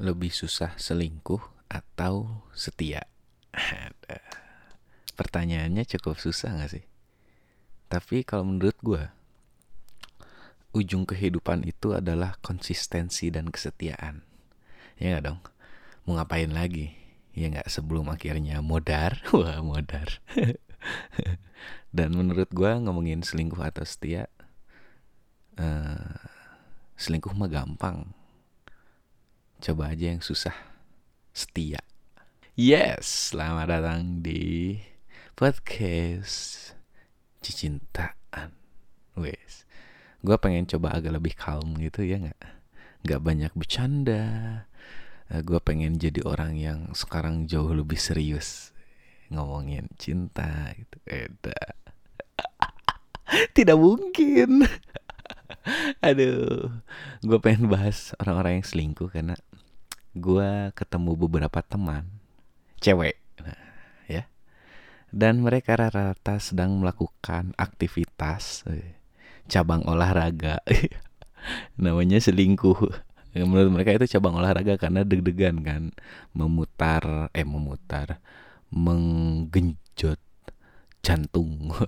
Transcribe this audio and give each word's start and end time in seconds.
lebih 0.00 0.32
susah 0.32 0.72
selingkuh 0.80 1.68
atau 1.68 2.48
setia? 2.56 3.04
Pertanyaannya 5.12 5.84
cukup 5.84 6.16
susah 6.16 6.56
gak 6.56 6.72
sih? 6.80 6.84
Tapi 7.92 8.24
kalau 8.24 8.48
menurut 8.48 8.74
gue, 8.80 9.04
ujung 10.72 11.04
kehidupan 11.04 11.68
itu 11.68 11.92
adalah 11.92 12.40
konsistensi 12.40 13.28
dan 13.28 13.52
kesetiaan. 13.52 14.24
Ya 14.96 15.20
gak 15.20 15.24
dong? 15.28 15.40
Mau 16.08 16.16
ngapain 16.16 16.48
lagi? 16.48 16.96
Ya 17.36 17.52
gak 17.52 17.68
sebelum 17.68 18.08
akhirnya 18.08 18.64
modar? 18.64 19.20
Wah 19.36 19.60
modar. 19.60 20.24
dan 21.96 22.16
menurut 22.16 22.48
gue 22.48 22.70
ngomongin 22.80 23.20
selingkuh 23.20 23.60
atau 23.60 23.84
setia, 23.84 24.32
uh, 25.60 26.16
selingkuh 26.96 27.36
mah 27.36 27.52
gampang 27.52 28.16
Coba 29.60 29.92
aja 29.92 30.08
yang 30.08 30.24
susah. 30.24 30.56
Setia. 31.36 31.84
Yes, 32.56 33.28
selamat 33.28 33.68
datang 33.68 34.24
di 34.24 34.80
podcast 35.36 36.72
Cicintaan. 37.44 38.56
Wes. 39.20 39.68
Gue 40.24 40.40
pengen 40.40 40.64
coba 40.64 40.96
agak 40.96 41.12
lebih 41.12 41.36
calm 41.36 41.76
gitu 41.76 42.00
ya 42.00 42.16
nggak? 42.16 42.40
Nggak 43.04 43.20
banyak 43.20 43.52
bercanda. 43.52 44.24
Eh, 45.28 45.44
gue 45.44 45.60
pengen 45.60 46.00
jadi 46.00 46.24
orang 46.24 46.56
yang 46.56 46.96
sekarang 46.96 47.44
jauh 47.44 47.76
lebih 47.76 48.00
serius 48.00 48.72
ngomongin 49.28 49.92
cinta 50.00 50.72
gitu. 50.72 50.96
Eda. 51.04 51.76
Tidak 53.60 53.76
mungkin. 53.76 54.64
Aduh, 56.06 56.72
gue 57.20 57.38
pengen 57.40 57.68
bahas 57.68 58.16
orang-orang 58.16 58.60
yang 58.60 58.66
selingkuh 58.66 59.12
karena 59.12 59.36
gue 60.16 60.74
ketemu 60.74 61.12
beberapa 61.14 61.60
teman 61.62 62.08
cewek 62.80 63.20
nah, 63.44 63.60
ya. 64.08 64.24
Dan 65.12 65.44
mereka 65.44 65.76
rata-rata 65.76 66.40
sedang 66.40 66.80
melakukan 66.80 67.52
aktivitas 67.60 68.64
eh, 68.72 68.96
cabang 69.50 69.84
olahraga. 69.84 70.64
Namanya 71.82 72.20
selingkuh. 72.20 73.10
Menurut 73.30 73.70
mereka 73.70 73.94
itu 73.94 74.18
cabang 74.18 74.38
olahraga 74.38 74.74
karena 74.74 75.06
deg-degan 75.06 75.62
kan 75.62 75.82
memutar 76.34 77.30
eh 77.30 77.46
memutar 77.46 78.18
menggenjot 78.72 80.20
jantung. 81.04 81.70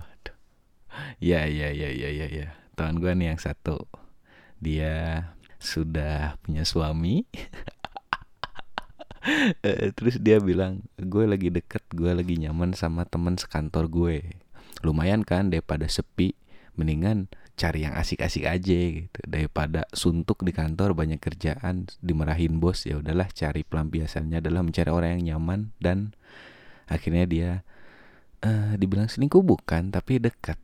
Ya 1.25 1.49
ya 1.49 1.73
ya 1.73 1.89
ya 1.89 2.13
ya 2.13 2.29
ya 2.29 2.62
teman 2.83 2.99
gue 2.99 3.15
nih 3.15 3.31
yang 3.31 3.39
satu. 3.39 3.79
Dia 4.59 5.31
sudah 5.63 6.35
punya 6.43 6.67
suami. 6.67 7.23
Eh, 9.63 9.95
terus 9.95 10.19
dia 10.19 10.43
bilang 10.43 10.83
gue 10.99 11.23
lagi 11.31 11.47
deket 11.47 11.87
gue 11.95 12.11
lagi 12.11 12.43
nyaman 12.43 12.75
sama 12.75 13.07
teman 13.07 13.39
sekantor 13.39 13.87
gue. 13.87 14.35
Lumayan 14.83 15.23
kan 15.23 15.47
daripada 15.47 15.87
sepi 15.87 16.35
mendingan 16.75 17.31
cari 17.55 17.87
yang 17.87 17.95
asik-asik 17.95 18.51
aja 18.51 18.75
gitu. 18.75 19.21
Daripada 19.23 19.87
suntuk 19.95 20.43
di 20.43 20.51
kantor 20.51 20.99
banyak 20.99 21.23
kerjaan 21.23 21.87
dimarahin 22.03 22.59
bos 22.59 22.83
ya 22.83 22.99
udahlah 22.99 23.31
cari 23.31 23.63
pelampiasannya 23.63 24.43
adalah 24.43 24.67
mencari 24.67 24.91
orang 24.91 25.23
yang 25.23 25.39
nyaman. 25.39 25.71
Dan 25.79 26.19
akhirnya 26.91 27.23
dia 27.31 27.51
uh, 28.43 28.75
dibilang 28.75 29.07
selingkuh 29.07 29.47
bukan 29.47 29.95
tapi 29.95 30.19
dekat 30.19 30.59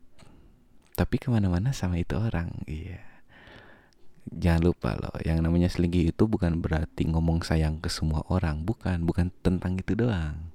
tapi 0.98 1.22
ke 1.22 1.30
mana-mana 1.30 1.70
sama 1.70 2.02
itu 2.02 2.18
orang 2.18 2.50
iya. 2.66 2.98
Jangan 4.28 4.60
lupa 4.66 4.98
loh 4.98 5.14
yang 5.22 5.40
namanya 5.40 5.70
selingkuh 5.70 6.10
itu 6.10 6.24
bukan 6.26 6.58
berarti 6.58 7.06
ngomong 7.06 7.46
sayang 7.46 7.78
ke 7.78 7.86
semua 7.86 8.26
orang 8.28 8.66
bukan 8.66 9.06
bukan 9.06 9.30
tentang 9.46 9.78
itu 9.78 9.94
doang. 9.94 10.50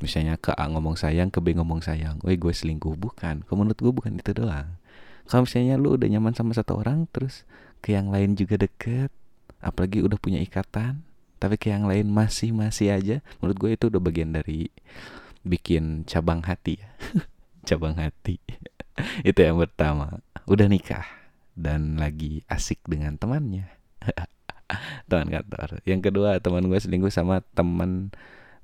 Misalnya 0.00 0.40
ke 0.40 0.50
A 0.56 0.66
ngomong 0.66 0.96
sayang 0.96 1.28
ke 1.28 1.38
B 1.44 1.54
ngomong 1.54 1.84
sayang 1.84 2.18
woi 2.24 2.40
gue 2.40 2.50
selingkuh. 2.50 2.96
Bukan 2.96 3.44
kalau 3.44 3.62
menurut 3.62 3.78
gue 3.78 3.92
bukan 3.92 4.16
itu 4.16 4.32
doang. 4.32 4.80
Kalau 5.28 5.44
misalnya 5.44 5.76
lu 5.76 5.94
udah 5.94 6.08
nyaman 6.08 6.32
sama 6.32 6.56
satu 6.56 6.80
orang 6.80 7.06
terus 7.12 7.44
ke 7.84 7.92
yang 7.92 8.08
lain 8.08 8.34
juga 8.34 8.58
deket 8.58 9.12
apalagi 9.62 10.02
udah 10.02 10.18
punya 10.18 10.42
ikatan 10.42 11.06
tapi 11.38 11.54
ke 11.60 11.70
yang 11.70 11.86
lain 11.86 12.10
masih 12.10 12.50
masih 12.50 12.90
aja 12.90 13.16
menurut 13.38 13.56
gue 13.60 13.70
itu 13.76 13.84
udah 13.86 14.02
bagian 14.02 14.34
dari 14.34 14.72
bikin 15.44 16.08
cabang 16.08 16.40
hati 16.42 16.80
ya. 16.80 16.88
Cabang 17.62 17.94
hati 17.94 18.42
itu 19.28 19.40
yang 19.40 19.58
pertama. 19.58 20.20
Udah 20.44 20.66
nikah 20.66 21.06
dan 21.52 22.00
lagi 22.00 22.44
asik 22.48 22.80
dengan 22.88 23.16
temannya. 23.16 23.68
Teman 25.08 25.28
kantor. 25.28 25.84
Yang 25.84 26.00
kedua 26.08 26.40
teman 26.40 26.64
gue 26.64 26.80
selingkuh 26.80 27.12
sama 27.12 27.44
teman 27.52 28.08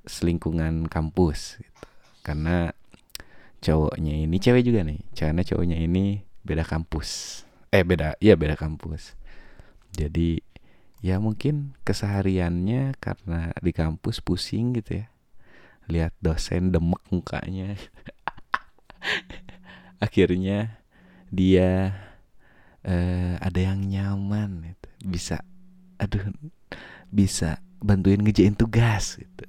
selingkungan 0.09 0.89
kampus 0.89 1.61
gitu. 1.61 1.81
karena 2.25 2.73
cowoknya 3.61 4.25
ini 4.25 4.37
cewek 4.41 4.65
juga 4.65 4.81
nih. 4.81 4.99
Karena 5.13 5.45
cowoknya 5.45 5.77
ini 5.77 6.25
beda 6.41 6.65
kampus. 6.65 7.41
Eh 7.69 7.85
beda 7.85 8.17
iya 8.17 8.33
beda 8.33 8.57
kampus. 8.57 9.13
Jadi 9.93 10.41
ya 11.05 11.21
mungkin 11.21 11.77
kesehariannya 11.85 12.97
karena 12.97 13.53
di 13.61 13.71
kampus 13.71 14.17
pusing 14.17 14.73
gitu 14.81 15.05
ya. 15.05 15.07
Lihat 15.89 16.13
dosen 16.21 16.73
demek 16.73 17.01
mukanya 17.13 17.73
akhirnya 19.99 20.81
dia 21.29 21.93
uh, 22.83 23.35
ada 23.39 23.59
yang 23.59 23.85
nyaman 23.85 24.73
gitu. 24.73 24.87
bisa 25.05 25.37
aduh 25.99 26.33
bisa 27.11 27.59
bantuin 27.79 28.19
ngejain 28.19 28.55
tugas 28.55 29.19
gitu. 29.19 29.45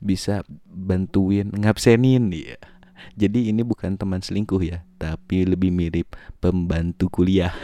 Bisa 0.00 0.40
bantuin 0.66 1.52
ngabsenin 1.52 2.32
dia. 2.32 2.56
Jadi 3.16 3.52
ini 3.52 3.60
bukan 3.64 3.96
teman 3.96 4.20
selingkuh 4.20 4.60
ya 4.60 4.84
tapi 5.00 5.44
lebih 5.44 5.72
mirip 5.72 6.16
pembantu 6.38 7.08
kuliah. 7.08 7.52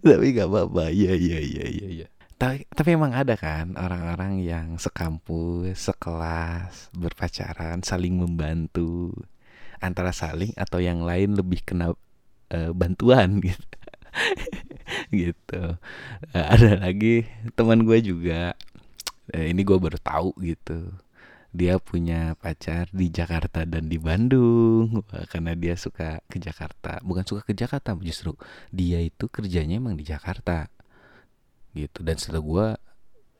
Tapi 0.00 0.32
gak 0.32 0.48
apa-apa. 0.48 0.88
Ya 0.88 1.12
ya 1.12 1.36
ya 1.36 1.68
ya 1.68 1.88
ya 1.92 2.06
tapi 2.42 2.66
tapi 2.74 2.98
emang 2.98 3.14
ada 3.14 3.38
kan 3.38 3.78
orang-orang 3.78 4.42
yang 4.42 4.74
sekampus 4.74 5.78
sekelas 5.78 6.90
berpacaran 6.90 7.86
saling 7.86 8.18
membantu 8.18 9.14
antara 9.82 10.14
saling 10.14 10.54
atau 10.54 10.78
yang 10.78 11.02
lain 11.02 11.34
lebih 11.34 11.60
kena 11.66 11.92
uh, 12.54 12.70
bantuan 12.72 13.38
gitu. 13.46 13.78
Gitu. 15.12 15.62
Uh, 16.32 16.46
ada 16.46 16.78
lagi 16.78 17.26
teman 17.58 17.82
gue 17.82 17.98
juga. 18.00 18.54
Uh, 19.32 19.46
ini 19.50 19.66
gue 19.66 19.76
baru 19.76 19.98
tahu 19.98 20.30
gitu. 20.40 20.94
Dia 21.52 21.76
punya 21.76 22.32
pacar 22.40 22.88
di 22.94 23.12
Jakarta 23.12 23.68
dan 23.68 23.90
di 23.90 24.00
Bandung. 24.00 25.04
Karena 25.28 25.52
dia 25.52 25.76
suka 25.76 26.24
ke 26.30 26.40
Jakarta. 26.40 27.02
Bukan 27.04 27.24
suka 27.28 27.44
ke 27.44 27.52
Jakarta 27.52 27.92
justru 28.00 28.32
dia 28.72 29.02
itu 29.02 29.28
kerjanya 29.28 29.76
emang 29.76 29.98
di 29.98 30.04
Jakarta. 30.06 30.68
Gitu. 31.76 32.00
Dan 32.04 32.16
setelah 32.16 32.42
gue 32.44 32.66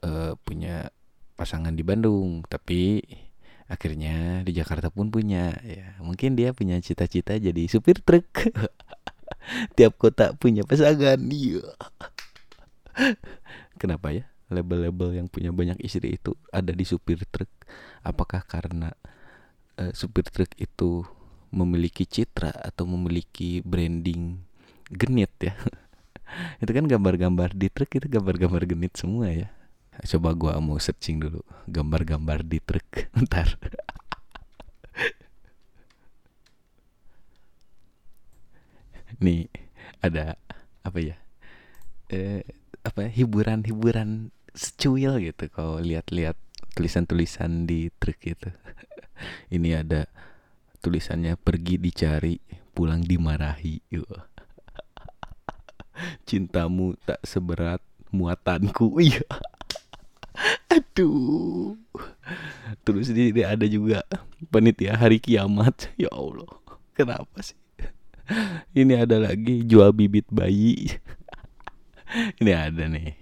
uh, 0.09 0.33
punya 0.45 0.93
pasangan 1.37 1.73
di 1.73 1.85
Bandung. 1.85 2.45
Tapi 2.45 3.01
akhirnya 3.73 4.45
di 4.45 4.53
Jakarta 4.53 4.93
pun 4.93 5.09
punya 5.09 5.57
ya 5.65 5.97
mungkin 6.05 6.37
dia 6.37 6.53
punya 6.53 6.77
cita-cita 6.85 7.41
jadi 7.41 7.63
supir 7.73 8.05
truk. 8.05 8.29
Tiap 9.77 9.97
kota 9.97 10.37
punya 10.37 10.63
pasangan 10.69 11.17
iya. 11.33 11.65
Kenapa 13.81 14.13
ya? 14.13 14.29
Label-label 14.53 15.17
yang 15.17 15.27
punya 15.33 15.49
banyak 15.49 15.81
istri 15.81 16.21
itu 16.21 16.37
ada 16.53 16.77
di 16.77 16.85
supir 16.85 17.25
truk. 17.33 17.49
Apakah 18.05 18.45
karena 18.45 18.93
uh, 19.81 19.93
supir 19.97 20.29
truk 20.29 20.53
itu 20.61 21.09
memiliki 21.49 22.05
citra 22.05 22.53
atau 22.53 22.85
memiliki 22.85 23.65
branding 23.65 24.37
genit 24.93 25.33
ya? 25.41 25.57
Itu 26.65 26.73
kan 26.73 26.89
gambar-gambar 26.89 27.53
di 27.53 27.69
truk 27.69 27.93
itu 27.93 28.09
gambar-gambar 28.09 28.65
genit 28.65 28.97
semua 28.97 29.29
ya 29.29 29.53
coba 30.01 30.33
gua 30.33 30.57
mau 30.59 30.81
searching 30.81 31.21
dulu 31.21 31.45
gambar-gambar 31.69 32.41
di 32.49 32.59
truk 32.65 32.89
ntar. 33.29 33.61
Nih 39.21 39.47
ada 40.03 40.35
apa 40.83 40.99
ya? 40.99 41.17
Eh, 42.11 42.43
apa 42.83 43.07
hiburan-hiburan 43.07 44.35
secuil 44.53 45.23
gitu 45.23 45.49
kalau 45.49 45.79
lihat-lihat 45.79 46.35
tulisan-tulisan 46.75 47.65
di 47.69 47.89
truk 48.01 48.21
itu 48.27 48.51
ini 49.55 49.77
ada 49.77 50.09
tulisannya 50.83 51.39
pergi 51.39 51.79
dicari 51.79 52.41
pulang 52.73 53.05
dimarahi. 53.05 53.79
Cintamu 56.27 56.97
tak 57.05 57.23
seberat 57.23 57.79
muatanku. 58.11 58.99
Iya 58.99 59.23
Aduh. 60.93 61.81
Terus 62.85 63.09
di, 63.17 63.33
ada 63.41 63.65
juga 63.65 64.05
panitia 64.53 64.93
hari 64.97 65.17
kiamat. 65.17 65.89
Ya 65.97 66.13
Allah. 66.13 66.53
Kenapa 66.93 67.41
sih? 67.41 67.57
Ini 68.77 69.09
ada 69.09 69.17
lagi 69.17 69.65
jual 69.65 69.97
bibit 69.97 70.29
bayi. 70.29 70.93
Ini 72.41 72.53
ada 72.53 72.85
nih. 72.93 73.17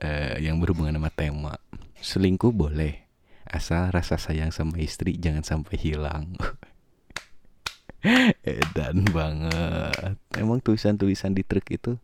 Uh, 0.00 0.40
yang 0.40 0.56
berhubungan 0.56 0.96
sama 0.96 1.12
tema 1.12 1.60
selingkuh 2.00 2.56
boleh 2.56 3.04
asal 3.44 3.92
rasa 3.92 4.16
sayang 4.16 4.48
sama 4.48 4.80
istri 4.80 5.20
jangan 5.20 5.44
sampai 5.44 5.76
hilang 5.76 6.32
edan 8.48 9.04
banget 9.12 10.16
emang 10.40 10.64
tulisan-tulisan 10.64 11.36
di 11.36 11.44
truk 11.44 11.68
itu 11.68 12.00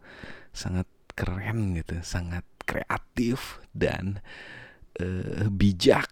sangat 0.52 0.84
keren 1.16 1.72
gitu 1.80 1.96
sangat 2.04 2.44
kreatif 2.68 3.64
dan 3.72 4.20
uh, 5.00 5.48
bijak. 5.52 6.08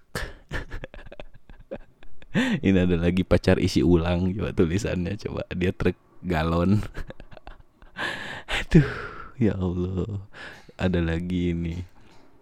Ini 2.67 2.83
ada 2.83 2.99
lagi 2.99 3.23
pacar 3.23 3.63
isi 3.63 3.87
ulang 3.87 4.35
coba 4.35 4.51
tulisannya 4.51 5.15
coba 5.15 5.47
dia 5.55 5.71
truk 5.71 5.95
galon. 6.27 6.83
Aduh 8.59 8.91
ya 9.39 9.55
Allah. 9.55 10.27
Ada 10.75 10.99
lagi 10.99 11.55
ini. 11.55 11.87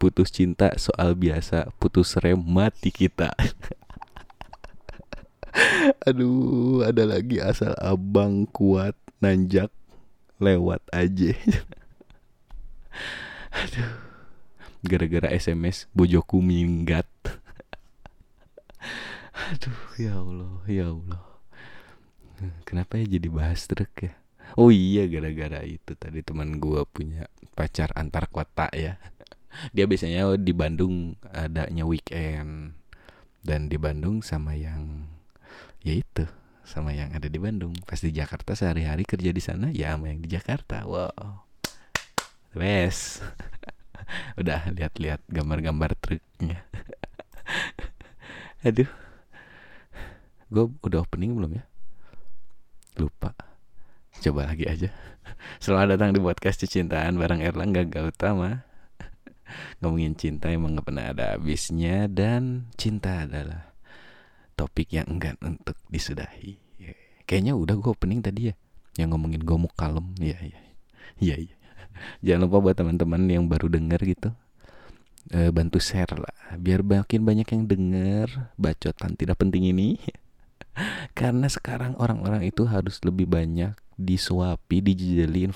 Putus 0.01 0.33
cinta 0.33 0.73
soal 0.81 1.13
biasa 1.15 1.71
putus 1.77 2.17
rem 2.19 2.41
mati 2.41 2.89
kita. 2.89 3.37
Aduh 6.09 6.81
ada 6.89 7.05
lagi 7.05 7.45
asal 7.45 7.77
abang 7.77 8.49
kuat 8.49 8.97
nanjak 9.21 9.69
lewat 10.41 10.81
aja. 10.91 11.37
Aduh 13.53 14.12
gara-gara 14.83 15.31
SMS 15.31 15.87
bojoku 15.95 16.43
minggat 16.43 17.09
aduh 19.33 19.83
ya 19.99 20.19
Allah 20.19 20.55
ya 20.67 20.85
Allah 20.91 21.23
kenapa 22.67 22.99
ya 22.99 23.19
jadi 23.19 23.29
bahas 23.31 23.67
truk 23.71 23.95
ya 24.03 24.13
Oh 24.57 24.69
iya 24.69 25.09
gara-gara 25.09 25.65
itu 25.65 25.97
tadi 25.97 26.21
teman 26.21 26.61
gue 26.61 26.85
punya 26.85 27.25
pacar 27.57 27.89
antar 27.97 28.29
kota 28.29 28.69
ya. 28.77 29.01
Dia 29.73 29.85
biasanya 29.89 30.37
di 30.37 30.53
Bandung 30.53 31.17
adanya 31.33 31.89
weekend 31.89 32.77
dan 33.45 33.69
di 33.69 33.77
Bandung 33.81 34.21
sama 34.21 34.53
yang 34.57 35.09
ya 35.85 35.97
itu 35.97 36.29
sama 36.69 36.93
yang 36.93 37.17
ada 37.17 37.29
di 37.33 37.41
Bandung. 37.41 37.73
Pas 37.89 38.01
di 38.01 38.13
Jakarta 38.13 38.53
sehari-hari 38.53 39.09
kerja 39.09 39.33
di 39.33 39.41
sana 39.41 39.73
ya 39.73 39.97
sama 39.97 40.13
yang 40.13 40.21
di 40.21 40.29
Jakarta. 40.29 40.85
Wow. 40.85 41.49
Best. 42.53 43.25
Udah 44.41 44.69
lihat-lihat 44.73 45.25
gambar-gambar 45.29 45.97
truknya. 45.99 46.65
Aduh. 48.67 48.89
Gue 50.53 50.69
udah 50.85 51.01
opening 51.01 51.33
belum 51.33 51.57
ya? 51.57 51.65
Lupa. 53.01 53.33
Coba 54.21 54.53
lagi 54.53 54.69
aja. 54.69 54.93
Selamat 55.65 55.97
datang 55.97 56.13
di 56.13 56.21
podcast 56.21 56.61
Cintaan 56.69 57.17
bareng 57.17 57.41
Erlangga 57.41 57.89
Gautama. 57.89 58.69
Ngomongin 59.81 60.17
cinta 60.17 60.49
emang 60.49 60.77
gak 60.81 60.87
pernah 60.89 61.13
ada 61.13 61.37
habisnya 61.37 62.09
dan 62.09 62.73
cinta 62.77 63.29
adalah 63.29 63.73
topik 64.57 64.93
yang 64.93 65.09
enggan 65.09 65.37
untuk 65.41 65.77
disudahi. 65.89 66.61
Kayaknya 67.25 67.57
udah 67.57 67.77
gue 67.81 67.91
opening 67.93 68.21
tadi 68.21 68.53
ya, 68.53 68.55
yang 69.01 69.17
ngomongin 69.17 69.41
gomuk 69.41 69.73
kalem. 69.73 70.13
Iya 70.21 70.37
iya. 70.41 70.61
Iya 71.17 71.37
iya. 71.49 71.57
Jangan 72.25 72.41
lupa 72.49 72.59
buat 72.59 72.77
teman-teman 72.77 73.23
yang 73.29 73.45
baru 73.47 73.69
denger 73.69 74.01
gitu, 74.05 74.31
e, 75.31 75.53
bantu 75.55 75.79
share 75.79 76.13
lah, 76.17 76.37
biar 76.59 76.83
makin 76.83 77.23
banyak 77.23 77.49
yang 77.49 77.63
denger 77.69 78.53
bacotan 78.59 79.15
tidak 79.15 79.39
penting 79.41 79.71
ini. 79.71 80.01
Karena 81.19 81.47
sekarang 81.53 81.99
orang-orang 82.01 82.49
itu 82.49 82.65
harus 82.65 83.01
lebih 83.05 83.29
banyak 83.29 83.77
disuapi, 84.01 84.81
dijejali 84.81 85.53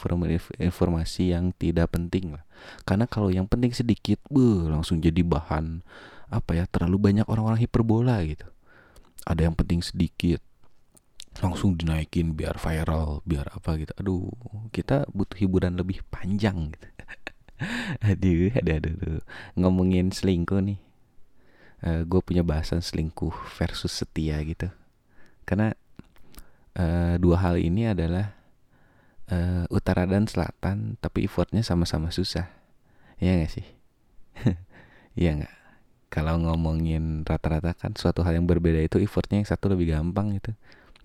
informasi 0.60 1.32
yang 1.32 1.50
tidak 1.56 1.96
penting 1.96 2.36
lah. 2.36 2.44
Karena 2.84 3.08
kalau 3.08 3.32
yang 3.32 3.48
penting 3.48 3.72
sedikit, 3.72 4.20
buh, 4.28 4.68
langsung 4.68 5.00
jadi 5.00 5.24
bahan 5.24 5.82
apa 6.26 6.58
ya 6.58 6.64
terlalu 6.66 6.98
banyak 6.98 7.26
orang-orang 7.26 7.64
hiperbola 7.64 8.18
gitu. 8.26 8.46
Ada 9.26 9.50
yang 9.50 9.56
penting 9.58 9.82
sedikit, 9.82 10.38
langsung 11.42 11.76
dinaikin 11.76 12.32
biar 12.36 12.56
viral, 12.56 13.20
biar 13.26 13.50
apa 13.52 13.76
gitu. 13.80 13.92
Aduh, 14.00 14.30
kita 14.72 15.08
butuh 15.12 15.36
hiburan 15.40 15.76
lebih 15.76 16.04
panjang 16.08 16.72
gitu. 16.72 16.88
aduh, 18.10 18.52
aduh, 18.56 18.74
aduh, 18.80 18.92
aduh. 18.96 19.24
Ngomongin 19.56 20.12
selingkuh 20.12 20.60
nih. 20.60 20.78
Uh, 21.84 21.88
eh, 21.88 22.02
gue 22.08 22.20
punya 22.24 22.40
bahasan 22.40 22.80
selingkuh 22.80 23.32
versus 23.60 23.92
setia 23.92 24.40
gitu. 24.44 24.72
Karena 25.44 25.76
uh, 26.76 27.14
dua 27.20 27.36
hal 27.40 27.60
ini 27.60 27.92
adalah 27.92 28.36
uh, 29.30 29.64
utara 29.72 30.06
dan 30.06 30.28
selatan 30.28 31.00
tapi 31.00 31.26
effortnya 31.26 31.62
sama-sama 31.64 32.12
susah 32.12 32.50
ya 33.18 33.32
nggak 33.34 33.52
sih 33.52 33.66
Iya 35.16 35.40
nggak 35.40 35.54
kalau 36.12 36.38
ngomongin 36.38 37.24
rata-rata 37.24 37.72
kan 37.72 37.96
suatu 37.96 38.20
hal 38.22 38.36
yang 38.36 38.46
berbeda 38.46 38.78
itu 38.84 39.00
effortnya 39.00 39.42
yang 39.42 39.48
satu 39.48 39.72
lebih 39.72 39.96
gampang 39.96 40.36
gitu 40.36 40.52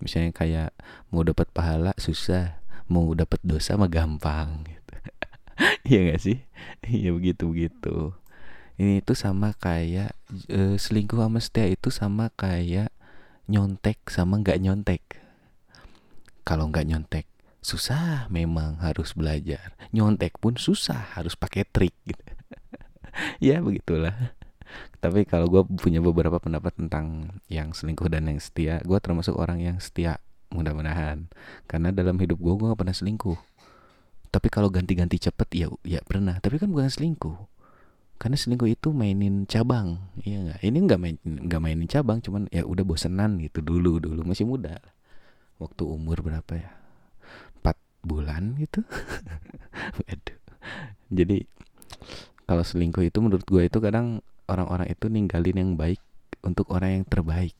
misalnya 0.02 0.34
kayak 0.34 0.70
mau 1.14 1.22
dapat 1.22 1.46
pahala 1.54 1.94
susah 1.96 2.62
mau 2.90 3.14
dapat 3.16 3.40
dosa 3.40 3.78
mah 3.78 3.88
gampang 3.88 4.66
gitu. 4.68 4.94
Iya 5.86 5.98
nggak 6.10 6.20
sih? 6.20 6.38
Iya 6.82 7.14
begitu 7.14 7.48
begitu. 7.48 7.96
Ini 8.80 9.04
itu 9.04 9.14
sama 9.14 9.54
kayak 9.54 10.16
uh, 10.50 10.74
selingkuh 10.74 11.22
sama 11.22 11.38
setia 11.38 11.70
itu 11.70 11.88
sama 11.92 12.34
kayak 12.34 12.90
nyontek 13.46 14.02
sama 14.10 14.42
nggak 14.42 14.58
nyontek. 14.58 15.02
Kalau 16.42 16.66
nggak 16.68 16.86
nyontek 16.88 17.26
susah 17.62 18.26
memang 18.26 18.82
harus 18.82 19.14
belajar. 19.14 19.78
Nyontek 19.94 20.42
pun 20.42 20.58
susah 20.58 21.14
harus 21.14 21.38
pakai 21.38 21.62
trik 21.64 21.94
gitu. 22.04 22.20
Ya 23.44 23.60
begitulah 23.60 24.32
tapi 25.02 25.26
kalau 25.26 25.50
gue 25.50 25.62
punya 25.80 25.98
beberapa 25.98 26.38
pendapat 26.38 26.78
tentang 26.78 27.34
yang 27.50 27.74
selingkuh 27.74 28.06
dan 28.06 28.30
yang 28.30 28.38
setia 28.38 28.78
gue 28.86 28.98
termasuk 29.02 29.34
orang 29.34 29.58
yang 29.58 29.76
setia 29.82 30.22
mudah-mudahan. 30.52 31.26
Karena 31.66 31.90
dalam 31.90 32.20
hidup 32.20 32.38
gue 32.38 32.52
gue 32.54 32.66
gak 32.70 32.80
pernah 32.80 32.94
selingkuh. 32.94 33.38
Tapi 34.32 34.48
kalau 34.48 34.72
ganti-ganti 34.72 35.20
cepet 35.20 35.48
ya 35.52 35.66
ya 35.84 36.00
pernah. 36.04 36.38
Tapi 36.38 36.60
kan 36.60 36.72
bukan 36.72 36.88
selingkuh. 36.88 37.36
Karena 38.16 38.38
selingkuh 38.38 38.70
itu 38.70 38.94
mainin 38.94 39.50
cabang 39.50 39.98
iya 40.22 40.38
nggak? 40.46 40.58
Ini 40.62 40.78
nggak 40.86 41.00
main 41.02 41.16
nggak 41.26 41.60
mainin 41.60 41.88
cabang 41.90 42.22
cuman 42.22 42.46
ya 42.54 42.62
udah 42.62 42.86
bosenan 42.86 43.42
gitu 43.42 43.58
dulu 43.66 43.98
dulu 43.98 44.22
masih 44.22 44.46
muda. 44.46 44.78
Waktu 45.58 45.82
umur 45.82 46.22
berapa 46.22 46.52
ya? 46.54 46.70
Empat 47.58 47.76
bulan 48.06 48.54
gitu. 48.62 48.86
Waduh. 50.06 50.38
jadi 51.10 51.42
kalau 52.46 52.62
selingkuh 52.62 53.02
itu 53.02 53.18
menurut 53.18 53.42
gue 53.42 53.66
itu 53.66 53.78
kadang 53.82 54.22
orang-orang 54.52 54.92
itu 54.92 55.08
ninggalin 55.08 55.56
yang 55.56 55.72
baik 55.74 56.00
untuk 56.44 56.68
orang 56.74 57.02
yang 57.02 57.06
terbaik. 57.08 57.56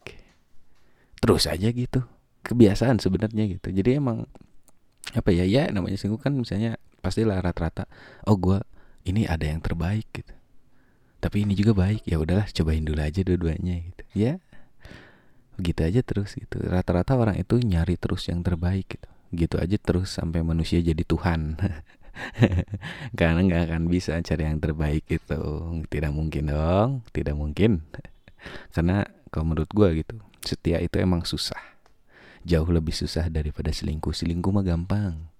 Terus 1.18 1.48
aja 1.48 1.68
gitu. 1.72 2.04
Kebiasaan 2.42 2.98
sebenarnya 2.98 3.48
gitu. 3.56 3.72
Jadi 3.72 3.96
emang 3.96 4.26
apa 5.16 5.30
ya 5.34 5.42
ya 5.42 5.70
namanya 5.72 5.98
selingkuh 5.98 6.22
kan 6.22 6.34
misalnya 6.34 6.78
pastilah 7.02 7.42
rata-rata 7.42 7.90
oh 8.30 8.38
gue 8.38 8.62
ini 9.06 9.26
ada 9.26 9.46
yang 9.46 9.62
terbaik 9.62 10.06
gitu. 10.12 10.34
Tapi 11.22 11.46
ini 11.46 11.54
juga 11.54 11.74
baik 11.74 12.06
ya 12.06 12.18
udahlah 12.18 12.50
cobain 12.50 12.82
dulu 12.82 12.98
aja 12.98 13.20
dua-duanya 13.22 13.74
gitu. 13.88 14.04
Ya 14.14 14.32
gitu 15.62 15.80
aja 15.86 16.00
terus 16.02 16.34
gitu. 16.34 16.58
Rata-rata 16.58 17.14
orang 17.14 17.38
itu 17.38 17.62
nyari 17.62 17.94
terus 17.96 18.26
yang 18.26 18.42
terbaik 18.42 18.98
gitu. 18.98 19.08
Gitu 19.32 19.56
aja 19.56 19.76
terus 19.80 20.12
sampai 20.12 20.44
manusia 20.44 20.82
jadi 20.84 21.00
Tuhan 21.06 21.56
karena 23.18 23.40
nggak 23.40 23.62
akan 23.72 23.82
bisa 23.88 24.20
cari 24.20 24.44
yang 24.44 24.60
terbaik 24.60 25.04
itu. 25.08 25.42
Tidak 25.88 26.12
mungkin 26.12 26.52
dong 26.52 26.90
tidak 27.10 27.34
mungkin. 27.36 27.84
Karena 28.74 29.06
kalau 29.32 29.52
menurut 29.52 29.70
gue 29.72 30.04
gitu 30.04 30.16
setia 30.44 30.78
itu 30.82 31.00
emang 31.00 31.24
susah. 31.24 31.58
Jauh 32.42 32.66
lebih 32.68 32.92
susah 32.92 33.30
daripada 33.30 33.70
selingkuh. 33.70 34.12
Selingkuh 34.12 34.50
mah 34.50 34.66
gampang. 34.66 35.30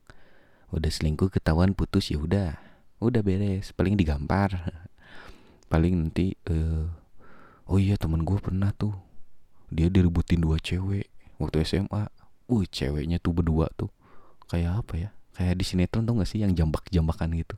Udah 0.72 0.88
selingkuh 0.88 1.28
ketahuan 1.28 1.74
putus 1.74 2.08
ya 2.08 2.18
udah. 2.22 2.56
Udah 3.02 3.20
beres 3.20 3.74
paling 3.74 3.98
digampar. 3.98 4.72
Paling 5.66 6.08
nanti 6.08 6.38
uh, 6.48 6.86
oh 7.66 7.78
iya 7.80 7.98
temen 7.98 8.22
gue 8.22 8.38
pernah 8.38 8.70
tuh. 8.72 8.94
Dia 9.72 9.88
diributin 9.88 10.44
dua 10.44 10.60
cewek 10.60 11.08
waktu 11.40 11.64
SMA 11.64 12.04
uh 12.52 12.64
ceweknya 12.70 13.18
tuh 13.18 13.34
berdua 13.34 13.68
tuh. 13.74 13.90
Kayak 14.46 14.84
apa 14.84 14.94
ya 15.00 15.10
kayak 15.36 15.58
di 15.58 15.64
sinetron 15.64 16.04
tuh 16.04 16.20
gak 16.20 16.28
sih 16.28 16.40
yang 16.44 16.52
jambak-jambakan 16.52 17.32
gitu? 17.36 17.56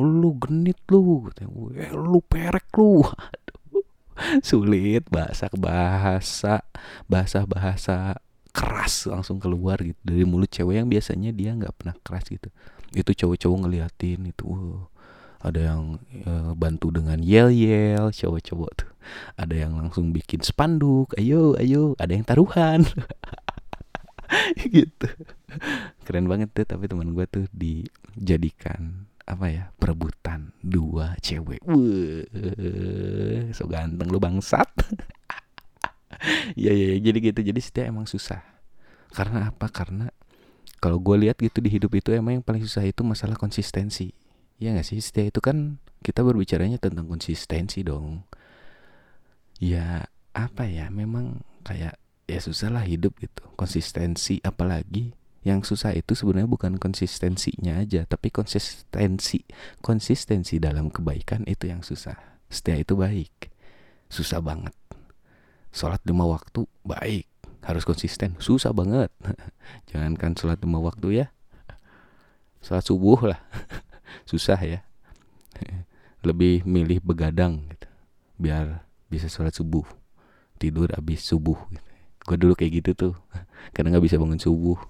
Lu 0.00 0.32
genit 0.40 0.80
lu 0.88 1.28
eh, 1.76 1.92
lu 1.92 2.20
perek 2.24 2.68
lu. 2.80 3.04
Sulit 4.46 5.04
bahasa 5.08 5.48
bahasa 5.52 6.64
bahasa 7.08 7.44
bahasa 7.44 7.96
keras 8.52 9.08
langsung 9.08 9.40
keluar 9.40 9.80
gitu. 9.80 9.96
Dari 10.04 10.24
mulut 10.24 10.48
cewek 10.52 10.80
yang 10.84 10.88
biasanya 10.88 11.32
dia 11.32 11.56
nggak 11.56 11.74
pernah 11.76 11.96
keras 12.00 12.28
gitu. 12.28 12.48
Itu 12.92 13.12
cowok-cowok 13.12 13.58
ngeliatin 13.66 14.20
itu 14.28 14.46
ada 15.42 15.74
yang 15.74 15.98
uh, 16.22 16.54
bantu 16.54 16.94
dengan 16.94 17.18
yel 17.18 17.50
yel 17.50 18.12
cowok-cowok 18.12 18.70
tuh. 18.78 18.90
Ada 19.36 19.66
yang 19.66 19.76
langsung 19.76 20.14
bikin 20.14 20.40
spanduk 20.40 21.10
ayo 21.18 21.58
ayo 21.58 21.98
ada 21.98 22.14
yang 22.14 22.22
taruhan 22.22 22.86
gitu. 24.76 25.08
Keren 26.04 26.26
banget 26.26 26.50
tuh 26.52 26.64
tapi 26.66 26.88
teman 26.88 27.12
gue 27.12 27.24
tuh 27.28 27.44
dijadikan 27.52 29.06
apa 29.22 29.46
ya 29.48 29.64
perebutan 29.78 30.50
dua 30.60 31.14
cewek. 31.22 31.62
Wah, 31.62 32.24
so 33.54 33.68
ganteng 33.70 34.08
lu 34.10 34.18
bangsat. 34.18 34.68
Ya 36.54 36.70
ya 36.70 37.02
jadi 37.02 37.18
gitu. 37.32 37.40
Jadi 37.42 37.58
setia 37.58 37.90
emang 37.90 38.06
susah. 38.06 38.46
Karena 39.10 39.50
apa? 39.50 39.66
Karena 39.66 40.06
kalau 40.78 41.02
gue 41.02 41.14
lihat 41.26 41.38
gitu 41.38 41.58
di 41.58 41.70
hidup 41.70 41.94
itu 41.98 42.14
emang 42.14 42.38
yang 42.38 42.44
paling 42.46 42.62
susah 42.62 42.82
itu 42.86 43.02
masalah 43.02 43.34
konsistensi. 43.34 44.14
Ya 44.62 44.70
nggak 44.70 44.86
sih? 44.86 45.02
Setia 45.02 45.26
itu 45.26 45.42
kan 45.42 45.82
kita 46.02 46.22
berbicaranya 46.22 46.78
tentang 46.78 47.10
konsistensi 47.10 47.82
dong. 47.82 48.22
Ya 49.58 50.06
apa 50.30 50.66
ya 50.66 50.90
memang 50.94 51.42
kayak 51.66 52.01
ya 52.26 52.38
susah 52.38 52.70
lah 52.70 52.84
hidup 52.86 53.18
gitu. 53.18 53.42
Konsistensi 53.58 54.38
apalagi 54.42 55.14
yang 55.42 55.66
susah 55.66 55.90
itu 55.90 56.14
sebenarnya 56.14 56.46
bukan 56.46 56.78
konsistensinya 56.78 57.82
aja 57.82 58.06
tapi 58.06 58.30
konsistensi 58.30 59.42
konsistensi 59.82 60.62
dalam 60.62 60.88
kebaikan 60.88 61.42
itu 61.50 61.66
yang 61.66 61.82
susah. 61.82 62.14
Setia 62.46 62.78
itu 62.78 62.94
baik. 62.94 63.50
Susah 64.12 64.38
banget. 64.44 64.76
Sholat 65.72 66.04
lima 66.04 66.28
waktu 66.28 66.68
baik. 66.84 67.26
Harus 67.64 67.82
konsisten. 67.88 68.36
Susah 68.38 68.70
banget. 68.76 69.08
Jangankan 69.90 70.36
sholat 70.36 70.60
lima 70.62 70.78
waktu 70.78 71.24
ya. 71.24 71.26
Sholat 72.62 72.84
subuh 72.86 73.34
lah. 73.34 73.40
Susah 74.30 74.60
ya. 74.60 74.84
Lebih 76.28 76.62
milih 76.62 77.02
begadang 77.02 77.66
gitu. 77.72 77.88
Biar 78.38 78.86
bisa 79.10 79.26
sholat 79.26 79.56
subuh. 79.56 79.88
Tidur 80.60 80.92
abis 80.94 81.26
subuh 81.26 81.58
gitu. 81.72 81.91
Gue 82.32 82.38
dulu 82.40 82.56
kayak 82.56 82.72
gitu 82.80 82.90
tuh. 82.96 83.14
Karena 83.76 83.92
nggak 83.92 84.04
bisa 84.08 84.16
bangun 84.16 84.40
subuh. 84.40 84.80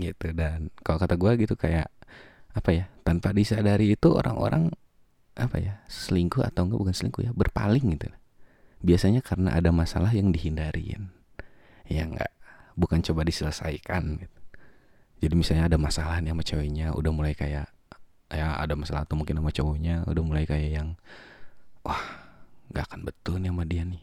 Gitu. 0.00 0.32
Dan 0.32 0.72
kalau 0.80 0.96
kata 0.96 1.20
gue 1.20 1.44
gitu 1.44 1.54
kayak 1.54 1.92
apa 2.56 2.70
ya 2.72 2.84
tanpa 3.04 3.30
disadari 3.36 3.94
itu 3.94 4.10
orang-orang 4.10 4.72
apa 5.38 5.62
ya 5.62 5.78
selingkuh 5.86 6.42
atau 6.42 6.66
enggak 6.66 6.80
bukan 6.80 6.94
selingkuh 6.96 7.22
ya 7.28 7.32
berpaling 7.36 7.94
gitu. 7.94 8.08
Biasanya 8.80 9.20
karena 9.20 9.54
ada 9.54 9.70
masalah 9.70 10.10
yang 10.10 10.32
dihindarin. 10.32 11.12
Ya 11.86 12.08
enggak 12.08 12.32
bukan 12.74 13.04
coba 13.04 13.22
diselesaikan 13.28 14.24
gitu. 14.24 14.38
Jadi 15.18 15.34
misalnya 15.34 15.66
ada 15.66 15.78
masalah 15.78 16.22
nih 16.22 16.30
sama 16.30 16.44
ceweknya 16.46 16.86
udah 16.94 17.10
mulai 17.10 17.34
kayak 17.34 17.68
ya 18.28 18.60
ada 18.60 18.76
masalah 18.76 19.02
atau 19.08 19.16
mungkin 19.16 19.40
sama 19.40 19.50
cowoknya 19.50 20.04
udah 20.04 20.22
mulai 20.22 20.44
kayak 20.44 20.70
yang 20.78 20.88
wah 21.80 22.28
nggak 22.68 22.84
akan 22.92 23.00
betul 23.08 23.40
nih 23.40 23.50
sama 23.50 23.64
dia 23.64 23.82
nih 23.88 24.02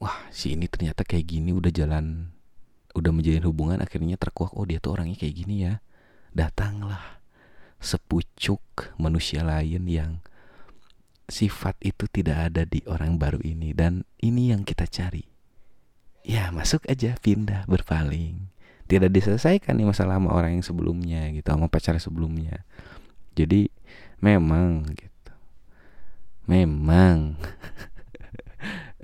wah 0.00 0.28
si 0.28 0.52
ini 0.52 0.68
ternyata 0.68 1.02
kayak 1.02 1.26
gini 1.26 1.50
udah 1.56 1.72
jalan 1.72 2.36
udah 2.96 3.12
menjalin 3.12 3.44
hubungan 3.44 3.78
akhirnya 3.84 4.16
terkuak 4.16 4.56
oh 4.56 4.64
dia 4.64 4.80
tuh 4.80 4.96
orangnya 4.96 5.20
kayak 5.20 5.36
gini 5.36 5.68
ya. 5.68 5.84
Datanglah 6.32 7.20
sepucuk 7.76 8.96
manusia 8.96 9.44
lain 9.44 9.84
yang 9.84 10.12
sifat 11.28 11.76
itu 11.84 12.08
tidak 12.08 12.52
ada 12.52 12.62
di 12.64 12.80
orang 12.88 13.20
baru 13.20 13.40
ini. 13.44 13.76
Dan 13.76 14.08
ini 14.24 14.52
yang 14.52 14.64
kita 14.64 14.88
cari. 14.88 15.24
Ya 16.26 16.50
masuk 16.50 16.88
aja 16.88 17.14
pindah 17.20 17.68
berpaling. 17.68 18.48
Tidak 18.86 19.10
diselesaikan 19.10 19.76
nih 19.76 19.86
masalah 19.86 20.18
sama 20.18 20.30
orang 20.32 20.58
yang 20.58 20.64
sebelumnya 20.64 21.28
gitu 21.34 21.46
sama 21.46 21.66
pacar 21.68 21.98
sebelumnya. 21.98 22.64
Jadi 23.36 23.68
memang 24.22 24.88
gitu. 24.94 25.32
Memang 26.46 27.36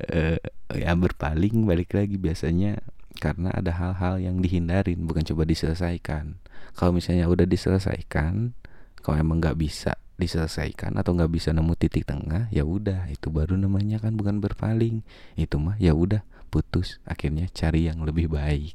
uh, 0.01 0.39
ya 0.73 0.93
berpaling 0.97 1.69
balik 1.69 1.93
lagi 1.93 2.17
biasanya 2.17 2.81
karena 3.21 3.53
ada 3.53 3.71
hal-hal 3.77 4.19
yang 4.19 4.41
dihindarin 4.41 5.05
bukan 5.05 5.23
coba 5.23 5.45
diselesaikan. 5.45 6.41
Kalau 6.73 6.97
misalnya 6.97 7.29
udah 7.29 7.45
diselesaikan 7.45 8.57
kalau 9.05 9.17
emang 9.21 9.43
nggak 9.43 9.59
bisa 9.61 9.95
diselesaikan 10.17 10.95
atau 10.97 11.19
nggak 11.19 11.33
bisa 11.35 11.51
nemu 11.51 11.75
titik 11.75 12.07
tengah 12.07 12.47
ya 12.55 12.63
udah 12.63 13.11
itu 13.11 13.29
baru 13.29 13.59
namanya 13.59 14.01
kan 14.01 14.17
bukan 14.17 14.41
berpaling. 14.41 15.05
Itu 15.37 15.61
mah 15.61 15.77
ya 15.77 15.93
udah 15.93 16.25
putus 16.49 16.99
akhirnya 17.05 17.47
cari 17.53 17.87
yang 17.87 18.03
lebih 18.03 18.33
baik. 18.33 18.75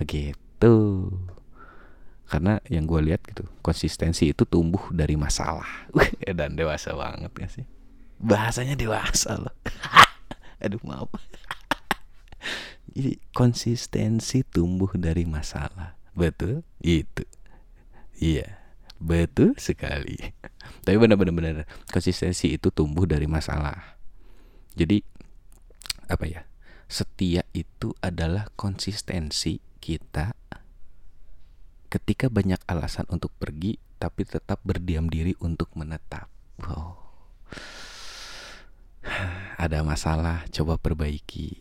Begitu. 0.00 0.74
Karena 2.30 2.62
yang 2.70 2.86
gue 2.86 3.10
lihat 3.10 3.26
gitu 3.26 3.42
konsistensi 3.58 4.30
itu 4.30 4.46
tumbuh 4.46 4.82
dari 4.94 5.18
masalah. 5.18 5.90
Dan 6.38 6.54
dewasa 6.54 6.94
banget 6.94 7.30
gak 7.34 7.50
sih. 7.50 7.66
Bahasanya 8.20 8.76
dewasa 8.76 9.40
loh 9.40 9.54
aduh 10.60 10.80
maaf 10.84 11.10
jadi 12.90 13.22
konsistensi 13.30 14.42
tumbuh 14.42 14.90
dari 14.98 15.22
masalah. 15.22 15.94
Betul? 16.16 16.66
Itu. 16.82 17.22
Iya. 18.18 18.58
Betul 19.00 19.56
sekali. 19.56 20.20
Tapi 20.84 20.96
benar-benar 21.00 21.64
konsistensi 21.88 22.52
itu 22.52 22.68
tumbuh 22.74 23.08
dari 23.08 23.24
masalah. 23.24 23.96
Jadi 24.76 25.00
apa 26.10 26.26
ya? 26.26 26.42
Setia 26.90 27.46
itu 27.54 27.94
adalah 28.02 28.50
konsistensi 28.58 29.62
kita 29.78 30.34
ketika 31.90 32.26
banyak 32.26 32.58
alasan 32.66 33.06
untuk 33.08 33.30
pergi 33.38 33.78
tapi 34.02 34.26
tetap 34.26 34.58
berdiam 34.66 35.06
diri 35.06 35.38
untuk 35.38 35.70
menetap. 35.78 36.26
Wow. 36.60 36.98
Ada 39.60 39.84
masalah, 39.84 40.48
coba 40.48 40.80
perbaiki. 40.80 41.60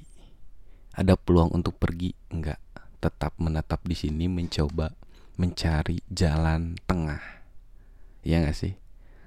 Ada 0.96 1.20
peluang 1.20 1.52
untuk 1.52 1.76
pergi? 1.76 2.16
Enggak. 2.32 2.64
Tetap 3.04 3.36
menetap 3.44 3.84
di 3.84 3.92
sini 3.92 4.32
mencoba 4.32 4.96
mencari 5.36 6.00
jalan 6.08 6.80
tengah. 6.88 7.20
Ya 8.24 8.40
enggak 8.40 8.56
sih? 8.56 8.80